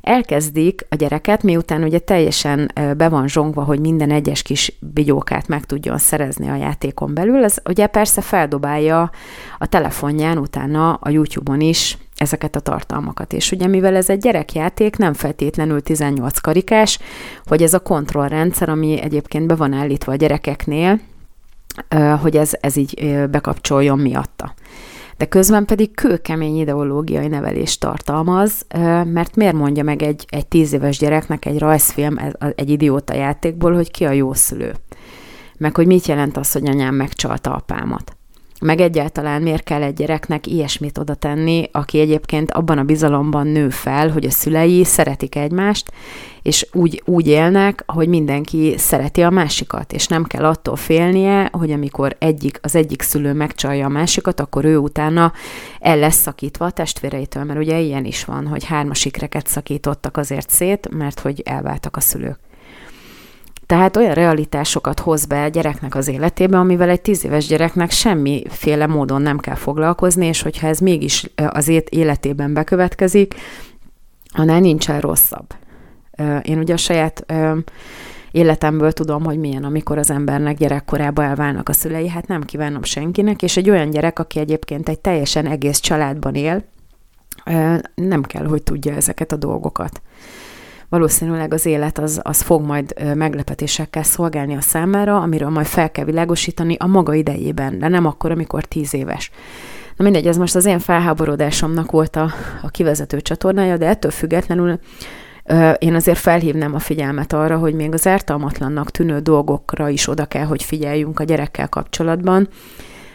[0.00, 5.64] elkezdik a gyereket, miután ugye teljesen be van zsongva, hogy minden egyes kis bigyókát meg
[5.64, 9.10] tudjon szerezni a játékon belül, ez ugye persze feldobálja
[9.58, 13.32] a telefonján, utána a YouTube-on is ezeket a tartalmakat.
[13.32, 16.98] És ugye mivel ez egy gyerekjáték, nem feltétlenül 18 karikás,
[17.44, 21.00] hogy ez a kontrollrendszer, ami egyébként be van állítva a gyerekeknél,
[22.20, 24.54] hogy ez, ez így bekapcsoljon miatta
[25.22, 28.66] de közben pedig kőkemény ideológiai nevelést tartalmaz,
[29.04, 32.18] mert miért mondja meg egy, egy tíz éves gyereknek egy rajzfilm
[32.54, 34.74] egy idióta játékból, hogy ki a jó szülő?
[35.58, 38.16] Meg hogy mit jelent az, hogy anyám megcsalta apámat?
[38.62, 43.68] Meg egyáltalán miért kell egy gyereknek ilyesmit oda tenni, aki egyébként abban a bizalomban nő
[43.70, 45.92] fel, hogy a szülei szeretik egymást,
[46.42, 51.70] és úgy, úgy élnek, hogy mindenki szereti a másikat, és nem kell attól félnie, hogy
[51.70, 55.32] amikor egyik, az egyik szülő megcsalja a másikat, akkor ő utána
[55.80, 60.50] el lesz szakítva a testvéreitől, mert ugye ilyen is van, hogy hármas ikreket szakítottak azért
[60.50, 62.38] szét, mert hogy elváltak a szülők.
[63.72, 68.86] Tehát olyan realitásokat hoz be a gyereknek az életébe, amivel egy tíz éves gyereknek semmiféle
[68.86, 73.34] módon nem kell foglalkozni, és hogyha ez mégis az életében bekövetkezik,
[74.32, 75.46] annál nincsen rosszabb.
[76.42, 77.32] Én ugye a saját
[78.30, 83.42] életemből tudom, hogy milyen, amikor az embernek gyerekkorában elválnak a szülei, hát nem kívánom senkinek,
[83.42, 86.64] és egy olyan gyerek, aki egyébként egy teljesen egész családban él,
[87.94, 90.02] nem kell, hogy tudja ezeket a dolgokat
[90.92, 96.04] valószínűleg az élet az, az fog majd meglepetésekkel szolgálni a számára, amiről majd fel kell
[96.04, 99.30] világosítani a maga idejében, de nem akkor, amikor tíz éves.
[99.96, 104.78] Na mindegy, ez most az én felháborodásomnak volt a, a kivezető csatornája, de ettől függetlenül
[105.78, 110.44] én azért felhívnám a figyelmet arra, hogy még az ártalmatlannak tűnő dolgokra is oda kell,
[110.44, 112.48] hogy figyeljünk a gyerekkel kapcsolatban,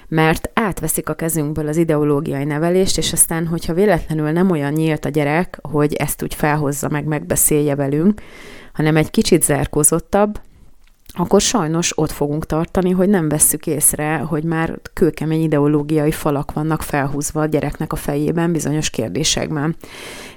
[0.07, 5.09] mert átveszik a kezünkből az ideológiai nevelést, és aztán, hogyha véletlenül nem olyan nyílt a
[5.09, 8.21] gyerek, hogy ezt úgy felhozza meg, megbeszélje velünk,
[8.73, 10.39] hanem egy kicsit zárkózottabb,
[11.19, 16.81] akkor sajnos ott fogunk tartani, hogy nem vesszük észre, hogy már kőkemény ideológiai falak vannak
[16.81, 19.75] felhúzva a gyereknek a fejében bizonyos kérdésekben.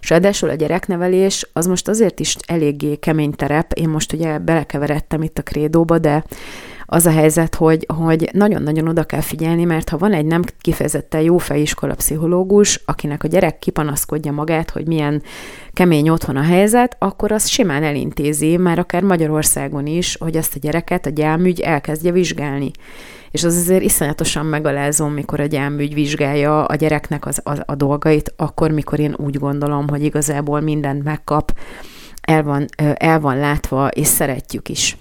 [0.00, 5.22] És ráadásul a gyereknevelés az most azért is eléggé kemény terep, én most ugye belekeveredtem
[5.22, 6.24] itt a krédóba, de
[6.92, 11.20] az a helyzet, hogy, hogy nagyon-nagyon oda kell figyelni, mert ha van egy nem kifejezetten
[11.20, 15.22] jó feiskola pszichológus, akinek a gyerek kipanaszkodja magát, hogy milyen
[15.72, 20.58] kemény otthon a helyzet, akkor az simán elintézi, már akár Magyarországon is, hogy ezt a
[20.58, 22.70] gyereket a gyámügy elkezdje vizsgálni.
[23.30, 28.32] És az azért iszonyatosan megalázó, mikor a gyámügy vizsgálja a gyereknek az, a, a dolgait,
[28.36, 31.58] akkor, mikor én úgy gondolom, hogy igazából mindent megkap,
[32.20, 34.96] el van, el van látva, és szeretjük is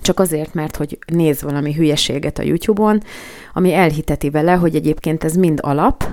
[0.00, 3.02] csak azért, mert hogy néz valami hülyeséget a YouTube-on,
[3.52, 6.04] ami elhiteti vele, hogy egyébként ez mind alap,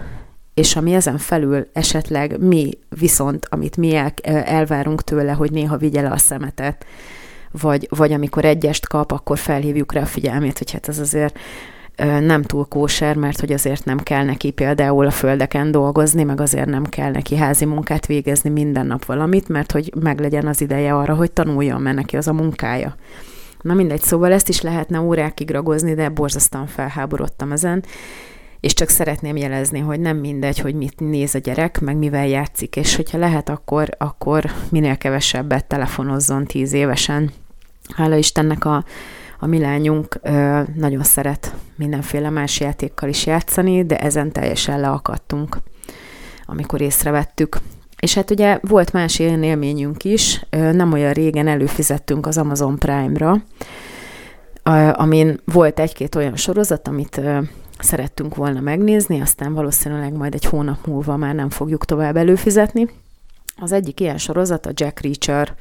[0.53, 6.01] és ami ezen felül esetleg mi viszont, amit mi el, elvárunk tőle, hogy néha vigye
[6.01, 6.85] le a szemetet,
[7.51, 11.39] vagy, vagy amikor egyest kap, akkor felhívjuk rá a figyelmét, hogy hát ez azért
[12.19, 16.69] nem túl kóser, mert hogy azért nem kell neki például a földeken dolgozni, meg azért
[16.69, 21.15] nem kell neki házi munkát végezni minden nap valamit, mert hogy meglegyen az ideje arra,
[21.15, 22.95] hogy tanuljon, mert neki az a munkája.
[23.67, 27.83] Na mindegy, szóval ezt is lehetne órákig ragozni, de borzasztóan felháborodtam ezen,
[28.59, 32.75] és csak szeretném jelezni, hogy nem mindegy, hogy mit néz a gyerek, meg mivel játszik,
[32.75, 37.31] és hogyha lehet, akkor, akkor minél kevesebbet telefonozzon tíz évesen.
[37.95, 38.83] Hála Istennek a,
[39.39, 45.57] a mi lányunk ö, nagyon szeret mindenféle más játékkal is játszani, de ezen teljesen leakadtunk,
[46.45, 47.59] amikor észrevettük.
[47.99, 53.43] És hát ugye volt más ilyen élményünk is, nem olyan régen előfizettünk az Amazon Prime-ra,
[54.91, 57.21] amin volt egy-két olyan sorozat, amit
[57.79, 62.89] szerettünk volna megnézni, aztán valószínűleg majd egy hónap múlva már nem fogjuk tovább előfizetni.
[63.57, 65.55] Az egyik ilyen sorozat a Jack Reacher,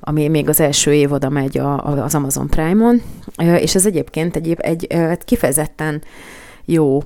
[0.00, 3.02] ami még az első évoda megy az Amazon Prime-on,
[3.36, 6.02] és ez egyébként egy, egy, egy kifejezetten
[6.64, 7.02] jó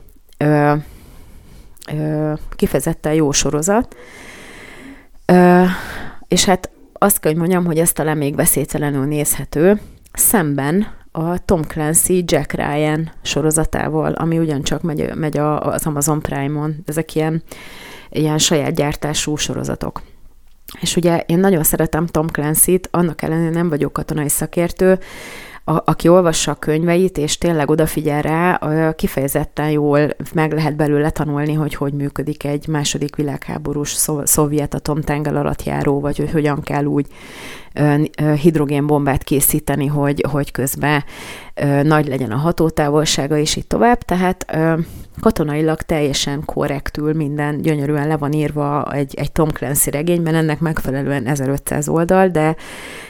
[2.56, 3.96] kifejezetten jó sorozat,
[6.28, 9.80] és hát azt kell, hogy mondjam, hogy ez talán még veszélytelenül nézhető,
[10.12, 16.76] szemben a Tom Clancy Jack Ryan sorozatával, ami ugyancsak megy, megy az Amazon Prime-on.
[16.86, 17.42] Ezek ilyen,
[18.10, 20.02] ilyen saját gyártású sorozatok.
[20.80, 24.98] És ugye én nagyon szeretem Tom Clancy-t, annak ellenére nem vagyok katonai szakértő,
[25.68, 28.60] a, aki olvassa a könyveit, és tényleg odafigyel rá,
[28.96, 35.62] kifejezetten jól meg lehet belőle tanulni, hogy hogy működik egy második világháborús szovjet atomtenger alatt
[35.62, 37.06] járó, vagy hogy hogyan kell úgy
[38.40, 41.04] hidrogénbombát készíteni, hogy, hogy közben
[41.82, 43.98] nagy legyen a hatótávolsága, és így tovább.
[43.98, 44.56] Tehát
[45.20, 51.26] katonailag teljesen korrektül minden gyönyörűen le van írva egy, egy Tom Clancy regényben, ennek megfelelően
[51.26, 52.56] 1500 oldal, de,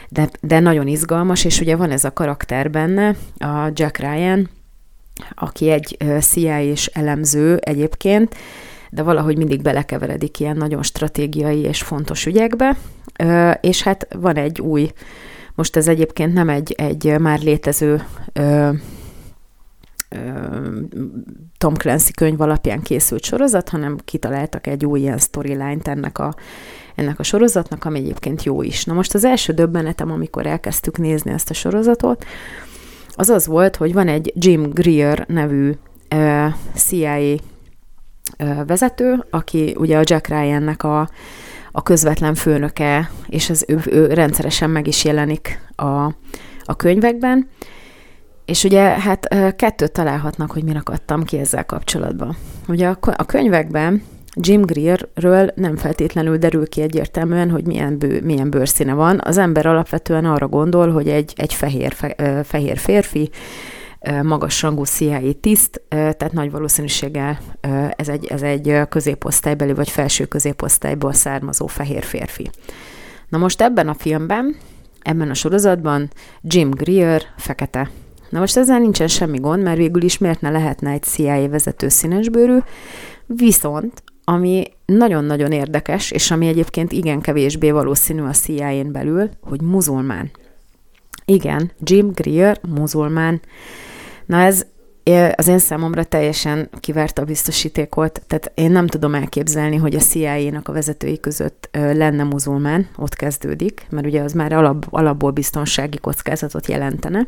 [0.08, 4.48] de, de nagyon izgalmas, és ugye van ez a karakter benne, a Jack Ryan,
[5.34, 8.34] aki egy CIA és elemző egyébként,
[8.90, 12.76] de valahogy mindig belekeveredik ilyen nagyon stratégiai és fontos ügyekbe,
[13.60, 14.92] és hát van egy új,
[15.54, 18.02] most ez egyébként nem egy, egy már létező
[21.58, 26.34] Tom Clancy könyv alapján készült sorozat, hanem kitaláltak egy új ilyen storyline-t ennek a,
[26.98, 28.84] ennek a sorozatnak, ami egyébként jó is.
[28.84, 32.24] Na most az első döbbenetem, amikor elkezdtük nézni ezt a sorozatot,
[33.14, 35.72] az az volt, hogy van egy Jim Greer nevű
[36.14, 37.34] uh, CIA
[38.38, 41.08] uh, vezető, aki ugye a Jack Ryan-nek a,
[41.72, 46.04] a közvetlen főnöke, és ez ő, ő rendszeresen meg is jelenik a,
[46.64, 47.48] a könyvekben,
[48.44, 52.36] és ugye hát kettőt találhatnak, hogy mi akadtam ki ezzel kapcsolatban.
[52.68, 54.02] Ugye a könyvekben
[54.40, 59.20] Jim Greerről nem feltétlenül derül ki egyértelműen, hogy milyen, bő, milyen bőrszíne van.
[59.24, 63.30] Az ember alapvetően arra gondol, hogy egy, egy fehér, fe, fehér férfi,
[64.22, 67.38] magas rangú CIA tiszt, tehát nagy valószínűséggel
[67.96, 72.50] ez egy, ez egy középosztálybeli vagy felső középosztályból származó fehér férfi.
[73.28, 74.56] Na most ebben a filmben,
[75.02, 76.10] ebben a sorozatban
[76.42, 77.90] Jim Greer fekete
[78.28, 81.88] Na most ezzel nincsen semmi gond, mert végül is miért ne lehetne egy CIA vezető
[81.88, 82.58] színesbőrű,
[83.26, 90.30] viszont ami nagyon-nagyon érdekes, és ami egyébként igen kevésbé valószínű a CIA-n belül, hogy muzulmán.
[91.24, 93.40] Igen, Jim Greer muzulmán.
[94.26, 94.66] Na ez
[95.34, 100.68] az én számomra teljesen kivert a biztosítékot, tehát én nem tudom elképzelni, hogy a CIA-nak
[100.68, 106.66] a vezetői között lenne muzulmán, ott kezdődik, mert ugye az már alap, alapból biztonsági kockázatot
[106.66, 107.26] jelentene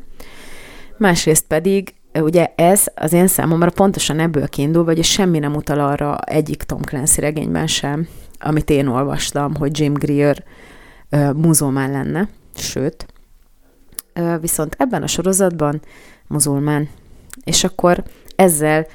[1.01, 6.19] másrészt pedig ugye ez az én számomra pontosan ebből kiindul, vagy semmi nem utal arra
[6.19, 8.09] egyik Tom Clancy regényben sem,
[8.39, 10.45] amit én olvastam, hogy Jim Greer
[11.11, 13.07] uh, muzulmán lenne, sőt,
[14.41, 15.81] viszont ebben a sorozatban
[16.27, 16.89] muzulmán.
[17.45, 18.03] És akkor
[18.37, 18.87] ezzel,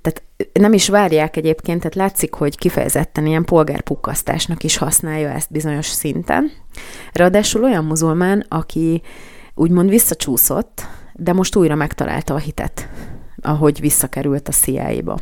[0.00, 0.22] tehát
[0.52, 6.50] nem is várják egyébként, tehát látszik, hogy kifejezetten ilyen polgárpukkasztásnak is használja ezt bizonyos szinten.
[7.12, 9.02] Ráadásul olyan muzulmán, aki
[9.54, 12.88] úgymond visszacsúszott, de most újra megtalálta a hitet,
[13.42, 15.18] ahogy visszakerült a CIA-ba.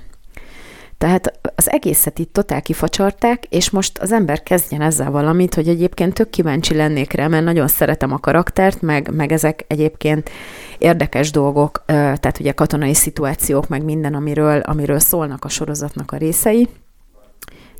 [0.98, 6.14] Tehát az egészet itt totál kifacsarták, és most az ember kezdjen ezzel valamit, hogy egyébként
[6.14, 10.30] tök kíváncsi lennék rá, mert nagyon szeretem a karaktert, meg, meg ezek egyébként
[10.78, 16.68] érdekes dolgok, tehát ugye katonai szituációk, meg minden, amiről, amiről szólnak a sorozatnak a részei,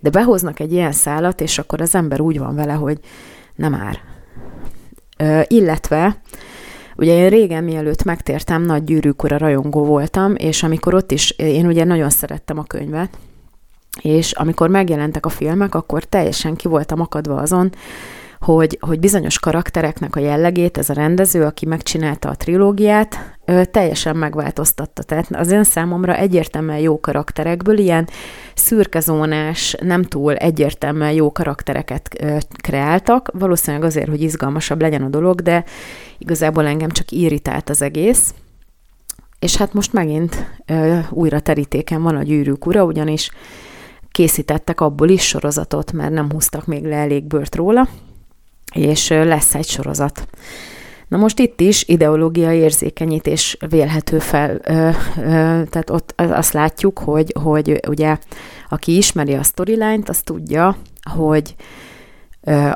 [0.00, 2.98] de behoznak egy ilyen szálat, és akkor az ember úgy van vele, hogy
[3.54, 3.98] nem ár.
[5.48, 6.20] Illetve
[6.96, 11.84] Ugye én régen, mielőtt megtértem, nagy gyűrűkora rajongó voltam, és amikor ott is, én ugye
[11.84, 13.18] nagyon szerettem a könyvet,
[14.00, 17.72] és amikor megjelentek a filmek, akkor teljesen ki voltam akadva azon,
[18.40, 23.36] hogy, hogy bizonyos karaktereknek a jellegét ez a rendező, aki megcsinálta a trilógiát,
[23.70, 25.02] teljesen megváltoztatta.
[25.02, 28.08] Tehát az én számomra egyértelműen jó karakterekből ilyen
[28.54, 32.08] szürkezónás, nem túl egyértelműen jó karaktereket
[32.62, 35.64] kreáltak, valószínűleg azért, hogy izgalmasabb legyen a dolog, de
[36.18, 38.34] igazából engem csak irritált az egész.
[39.38, 43.30] És hát most megint ö, újra terítéken van a gyűrűk ura, ugyanis
[44.10, 47.88] készítettek abból is sorozatot, mert nem húztak még le elég bőrt róla,
[48.74, 50.28] és lesz egy sorozat.
[51.12, 54.58] Na most itt is ideológiai érzékenyítés vélhető fel,
[55.70, 58.16] tehát ott azt látjuk, hogy, hogy ugye
[58.68, 60.76] aki ismeri a storyline-t, az tudja,
[61.10, 61.54] hogy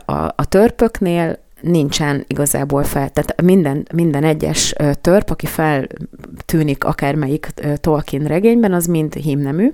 [0.05, 7.47] a, a törpöknél nincsen igazából fel, tehát minden, minden egyes törp, aki feltűnik akármelyik
[7.81, 9.73] Tolkien regényben, az mind hímnemű,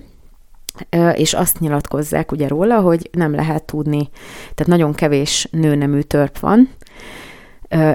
[1.15, 4.09] és azt nyilatkozzák ugye róla, hogy nem lehet tudni,
[4.55, 6.69] tehát nagyon kevés nőnemű törp van,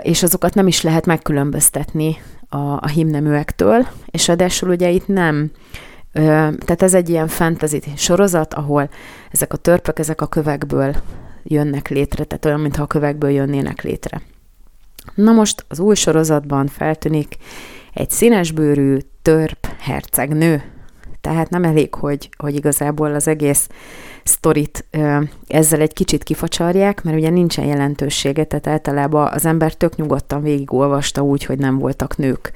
[0.02, 2.18] és azokat nem is lehet megkülönböztetni
[2.50, 5.52] a, a himneműektől, és adásul ugye itt nem,
[6.12, 8.90] tehát ez egy ilyen fantasy sorozat, ahol
[9.32, 10.96] ezek a törpök, ezek a kövekből
[11.44, 14.22] jönnek létre, tehát olyan, mintha a kövekből jönnének létre.
[15.16, 17.38] Na most az új sorozatban feltűnik
[17.94, 20.64] egy színesbőrű törp hercegnő,
[21.22, 23.70] tehát nem elég, hogy, hogy igazából az egész
[24.28, 24.86] sztorit
[25.48, 31.22] ezzel egy kicsit kifacsarják, mert ugye nincsen jelentősége, tehát általában az ember tök nyugodtan végigolvasta
[31.22, 32.52] úgy, hogy nem voltak nők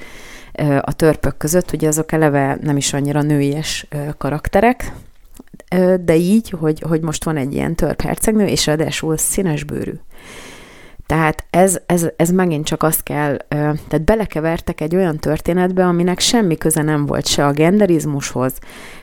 [0.81, 4.93] a törpök között, ugye azok eleve nem is annyira nőies karakterek,
[6.01, 9.93] de így, hogy, hogy most van egy ilyen törphercegnő, és ráadásul színes bőrű.
[11.11, 16.57] Tehát ez, ez, ez megint csak azt kell, tehát belekevertek egy olyan történetbe, aminek semmi
[16.57, 18.53] köze nem volt se a genderizmushoz,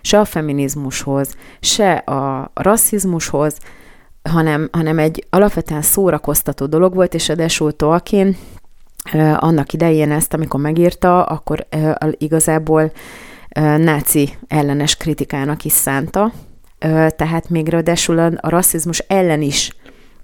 [0.01, 3.57] se a feminizmushoz, se a rasszizmushoz,
[4.23, 8.37] hanem, hanem egy alapvetően szórakoztató dolog volt, és Edesó Tolkien
[9.37, 11.67] annak idején ezt, amikor megírta, akkor
[12.11, 12.93] igazából
[13.77, 16.33] náci ellenes kritikának is szánta,
[17.17, 19.73] tehát még ráadásul a, a rasszizmus ellen is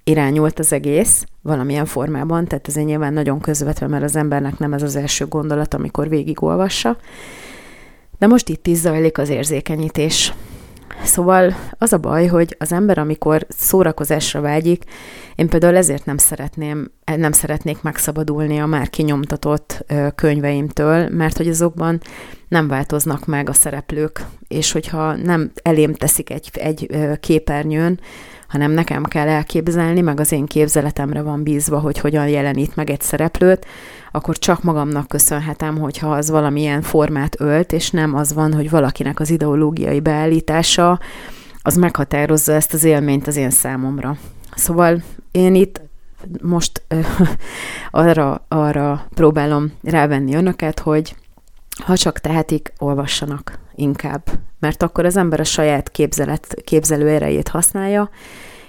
[0.05, 4.83] irányult az egész valamilyen formában, tehát ez nyilván nagyon közvetve, mert az embernek nem ez
[4.83, 6.97] az első gondolat, amikor végigolvassa.
[8.19, 10.35] De most itt is zajlik az érzékenyítés.
[11.03, 14.85] Szóval az a baj, hogy az ember, amikor szórakozásra vágyik,
[15.35, 19.85] én például ezért nem szeretném, nem szeretnék megszabadulni a már kinyomtatott
[20.15, 22.01] könyveimtől, mert hogy azokban
[22.49, 26.89] nem változnak meg a szereplők, és hogyha nem elém teszik egy, egy
[27.21, 28.01] képernyőn,
[28.55, 33.01] hanem nekem kell elképzelni, meg az én képzeletemre van bízva, hogy hogyan jelenít meg egy
[33.01, 33.67] szereplőt,
[34.13, 39.21] akkor csak magamnak köszönhetem, hogyha az valamilyen formát ölt, és nem az van, hogy valakinek
[39.21, 41.01] az ideológiai beállítása
[41.63, 44.17] az meghatározza ezt az élményt az én számomra.
[44.55, 45.81] Szóval én itt
[46.43, 46.99] most ö,
[47.91, 51.17] arra, arra próbálom rávenni önöket, hogy
[51.85, 54.23] ha csak tehetik, olvassanak inkább.
[54.61, 58.11] Mert akkor az ember a saját képzelet, képzelő erejét használja,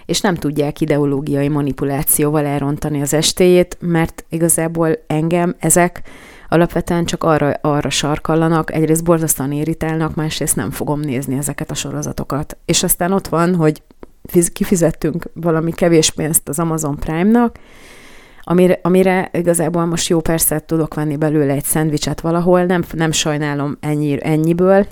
[0.06, 6.02] és nem tudják ideológiai manipulációval elrontani az estéjét, mert igazából engem ezek
[6.50, 12.58] alapvetően csak arra, arra sarkallanak, egyrészt borzasztóan irritálnak, másrészt nem fogom nézni ezeket a sorozatokat.
[12.66, 13.82] És aztán ott van, hogy
[14.54, 17.58] kifizettünk valami kevés pénzt az Amazon Prime-nak,
[18.48, 23.78] amire, amire igazából most jó persze tudok venni belőle egy szendvicset valahol, nem, nem sajnálom
[23.80, 24.88] ennyi, ennyiből,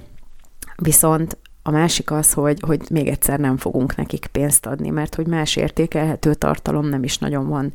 [0.75, 5.27] viszont a másik az, hogy, hogy még egyszer nem fogunk nekik pénzt adni, mert hogy
[5.27, 7.73] más értékelhető tartalom nem is nagyon van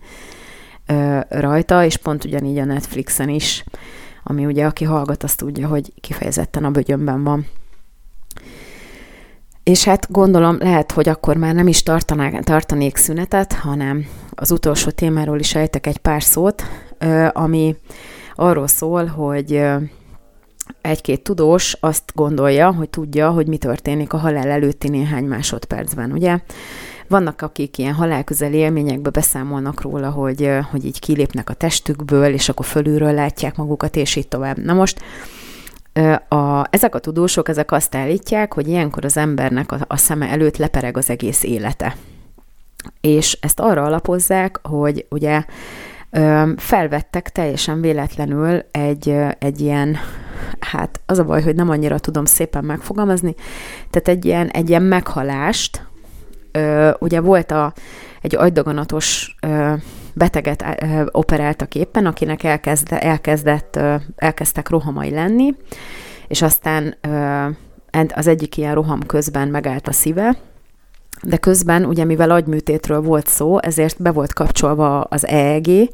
[0.87, 3.64] ö, rajta, és pont ugyanígy a Netflixen is,
[4.24, 7.47] ami ugye aki hallgat, azt tudja, hogy kifejezetten a bögyönben van.
[9.69, 14.91] És hát gondolom, lehet, hogy akkor már nem is tartanák, tartanék szünetet, hanem az utolsó
[14.91, 16.62] témáról is ejtek egy pár szót,
[17.33, 17.77] ami
[18.35, 19.62] arról szól, hogy
[20.81, 26.39] egy-két tudós azt gondolja, hogy tudja, hogy mi történik a halál előtti néhány másodpercben, ugye?
[27.09, 32.66] Vannak, akik ilyen halálközeli élményekbe beszámolnak róla, hogy, hogy így kilépnek a testükből, és akkor
[32.66, 34.59] fölülről látják magukat, és így tovább.
[34.59, 35.01] Na most
[36.28, 40.57] a, ezek a tudósok, ezek azt állítják, hogy ilyenkor az embernek a, a szeme előtt
[40.57, 41.96] lepereg az egész élete.
[43.01, 45.44] És ezt arra alapozzák, hogy ugye
[46.57, 49.96] felvettek teljesen véletlenül egy, egy ilyen,
[50.61, 53.34] hát az a baj, hogy nem annyira tudom szépen megfogalmazni,
[53.90, 55.86] tehát egy ilyen, egy ilyen meghalást,
[56.99, 57.72] ugye volt a,
[58.20, 59.36] egy agydaganatos
[60.19, 60.64] beteget
[61.11, 63.79] operáltak éppen, akinek elkezde, elkezdett,
[64.16, 65.55] elkezdtek rohamai lenni,
[66.29, 66.97] és aztán
[68.14, 70.37] az egyik ilyen roham közben megállt a szíve,
[71.23, 75.91] de közben, ugye mivel agyműtétről volt szó, ezért be volt kapcsolva az EEG,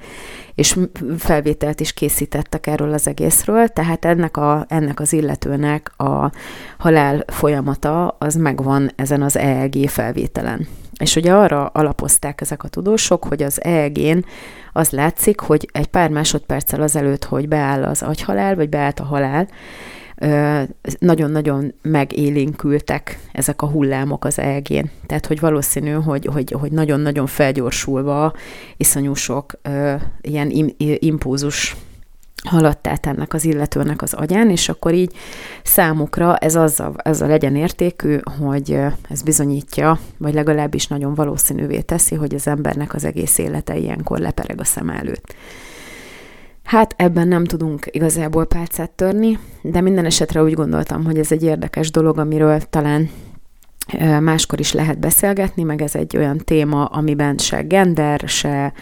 [0.55, 0.79] és
[1.19, 6.33] felvételt is készítettek erről az egészről, tehát ennek, a, ennek az illetőnek a
[6.79, 10.67] halál folyamata az megvan ezen az EEG felvételen.
[11.01, 14.25] És ugye arra alapozták ezek a tudósok, hogy az EEG-n
[14.73, 19.49] az látszik, hogy egy pár másodperccel azelőtt, hogy beáll az agyhalál, vagy beállt a halál,
[20.99, 24.91] nagyon-nagyon megélénkültek ezek a hullámok az elgén.
[25.07, 28.33] Tehát, hogy valószínű, hogy, hogy, hogy nagyon-nagyon felgyorsulva
[28.77, 29.61] iszonyú sok
[30.21, 31.77] ilyen impulzus
[32.49, 35.13] haladt át ennek az illetőnek az agyán, és akkor így
[35.63, 38.79] számukra ez azzal, azzal legyen értékű, hogy
[39.09, 44.61] ez bizonyítja, vagy legalábbis nagyon valószínűvé teszi, hogy az embernek az egész élete ilyenkor lepereg
[44.61, 45.35] a szem előtt.
[46.65, 51.43] Hát ebben nem tudunk igazából pálcát törni, de minden esetre úgy gondoltam, hogy ez egy
[51.43, 53.11] érdekes dolog, amiről talán
[54.21, 58.73] máskor is lehet beszélgetni, meg ez egy olyan téma, amiben se gender, se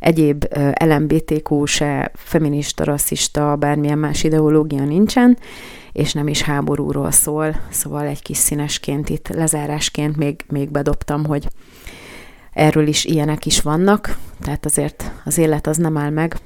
[0.00, 0.44] egyéb
[0.84, 5.38] LMBTQ, se feminista, rasszista, bármilyen más ideológia nincsen,
[5.92, 11.48] és nem is háborúról szól, szóval egy kis színesként itt lezárásként még, még bedobtam, hogy
[12.52, 16.36] erről is ilyenek is vannak, tehát azért az élet az nem áll meg,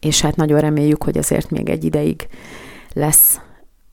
[0.00, 2.28] és hát nagyon reméljük, hogy azért még egy ideig
[2.92, 3.40] lesz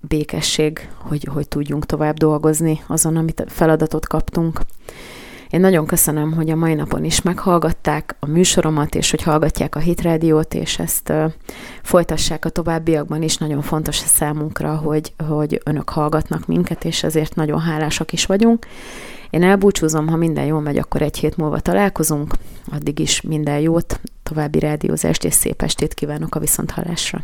[0.07, 4.61] békesség, hogy, hogy tudjunk tovább dolgozni azon, amit feladatot kaptunk.
[5.49, 9.79] Én nagyon köszönöm, hogy a mai napon is meghallgatták a műsoromat, és hogy hallgatják a
[9.79, 11.31] Hitrádiót, és ezt uh,
[11.81, 13.37] folytassák a továbbiakban is.
[13.37, 18.67] Nagyon fontos a számunkra, hogy, hogy önök hallgatnak minket, és ezért nagyon hálásak is vagyunk.
[19.29, 22.33] Én elbúcsúzom, ha minden jól megy, akkor egy hét múlva találkozunk.
[22.71, 27.23] Addig is minden jót, további rádiózást és szép estét kívánok a viszonthallásra.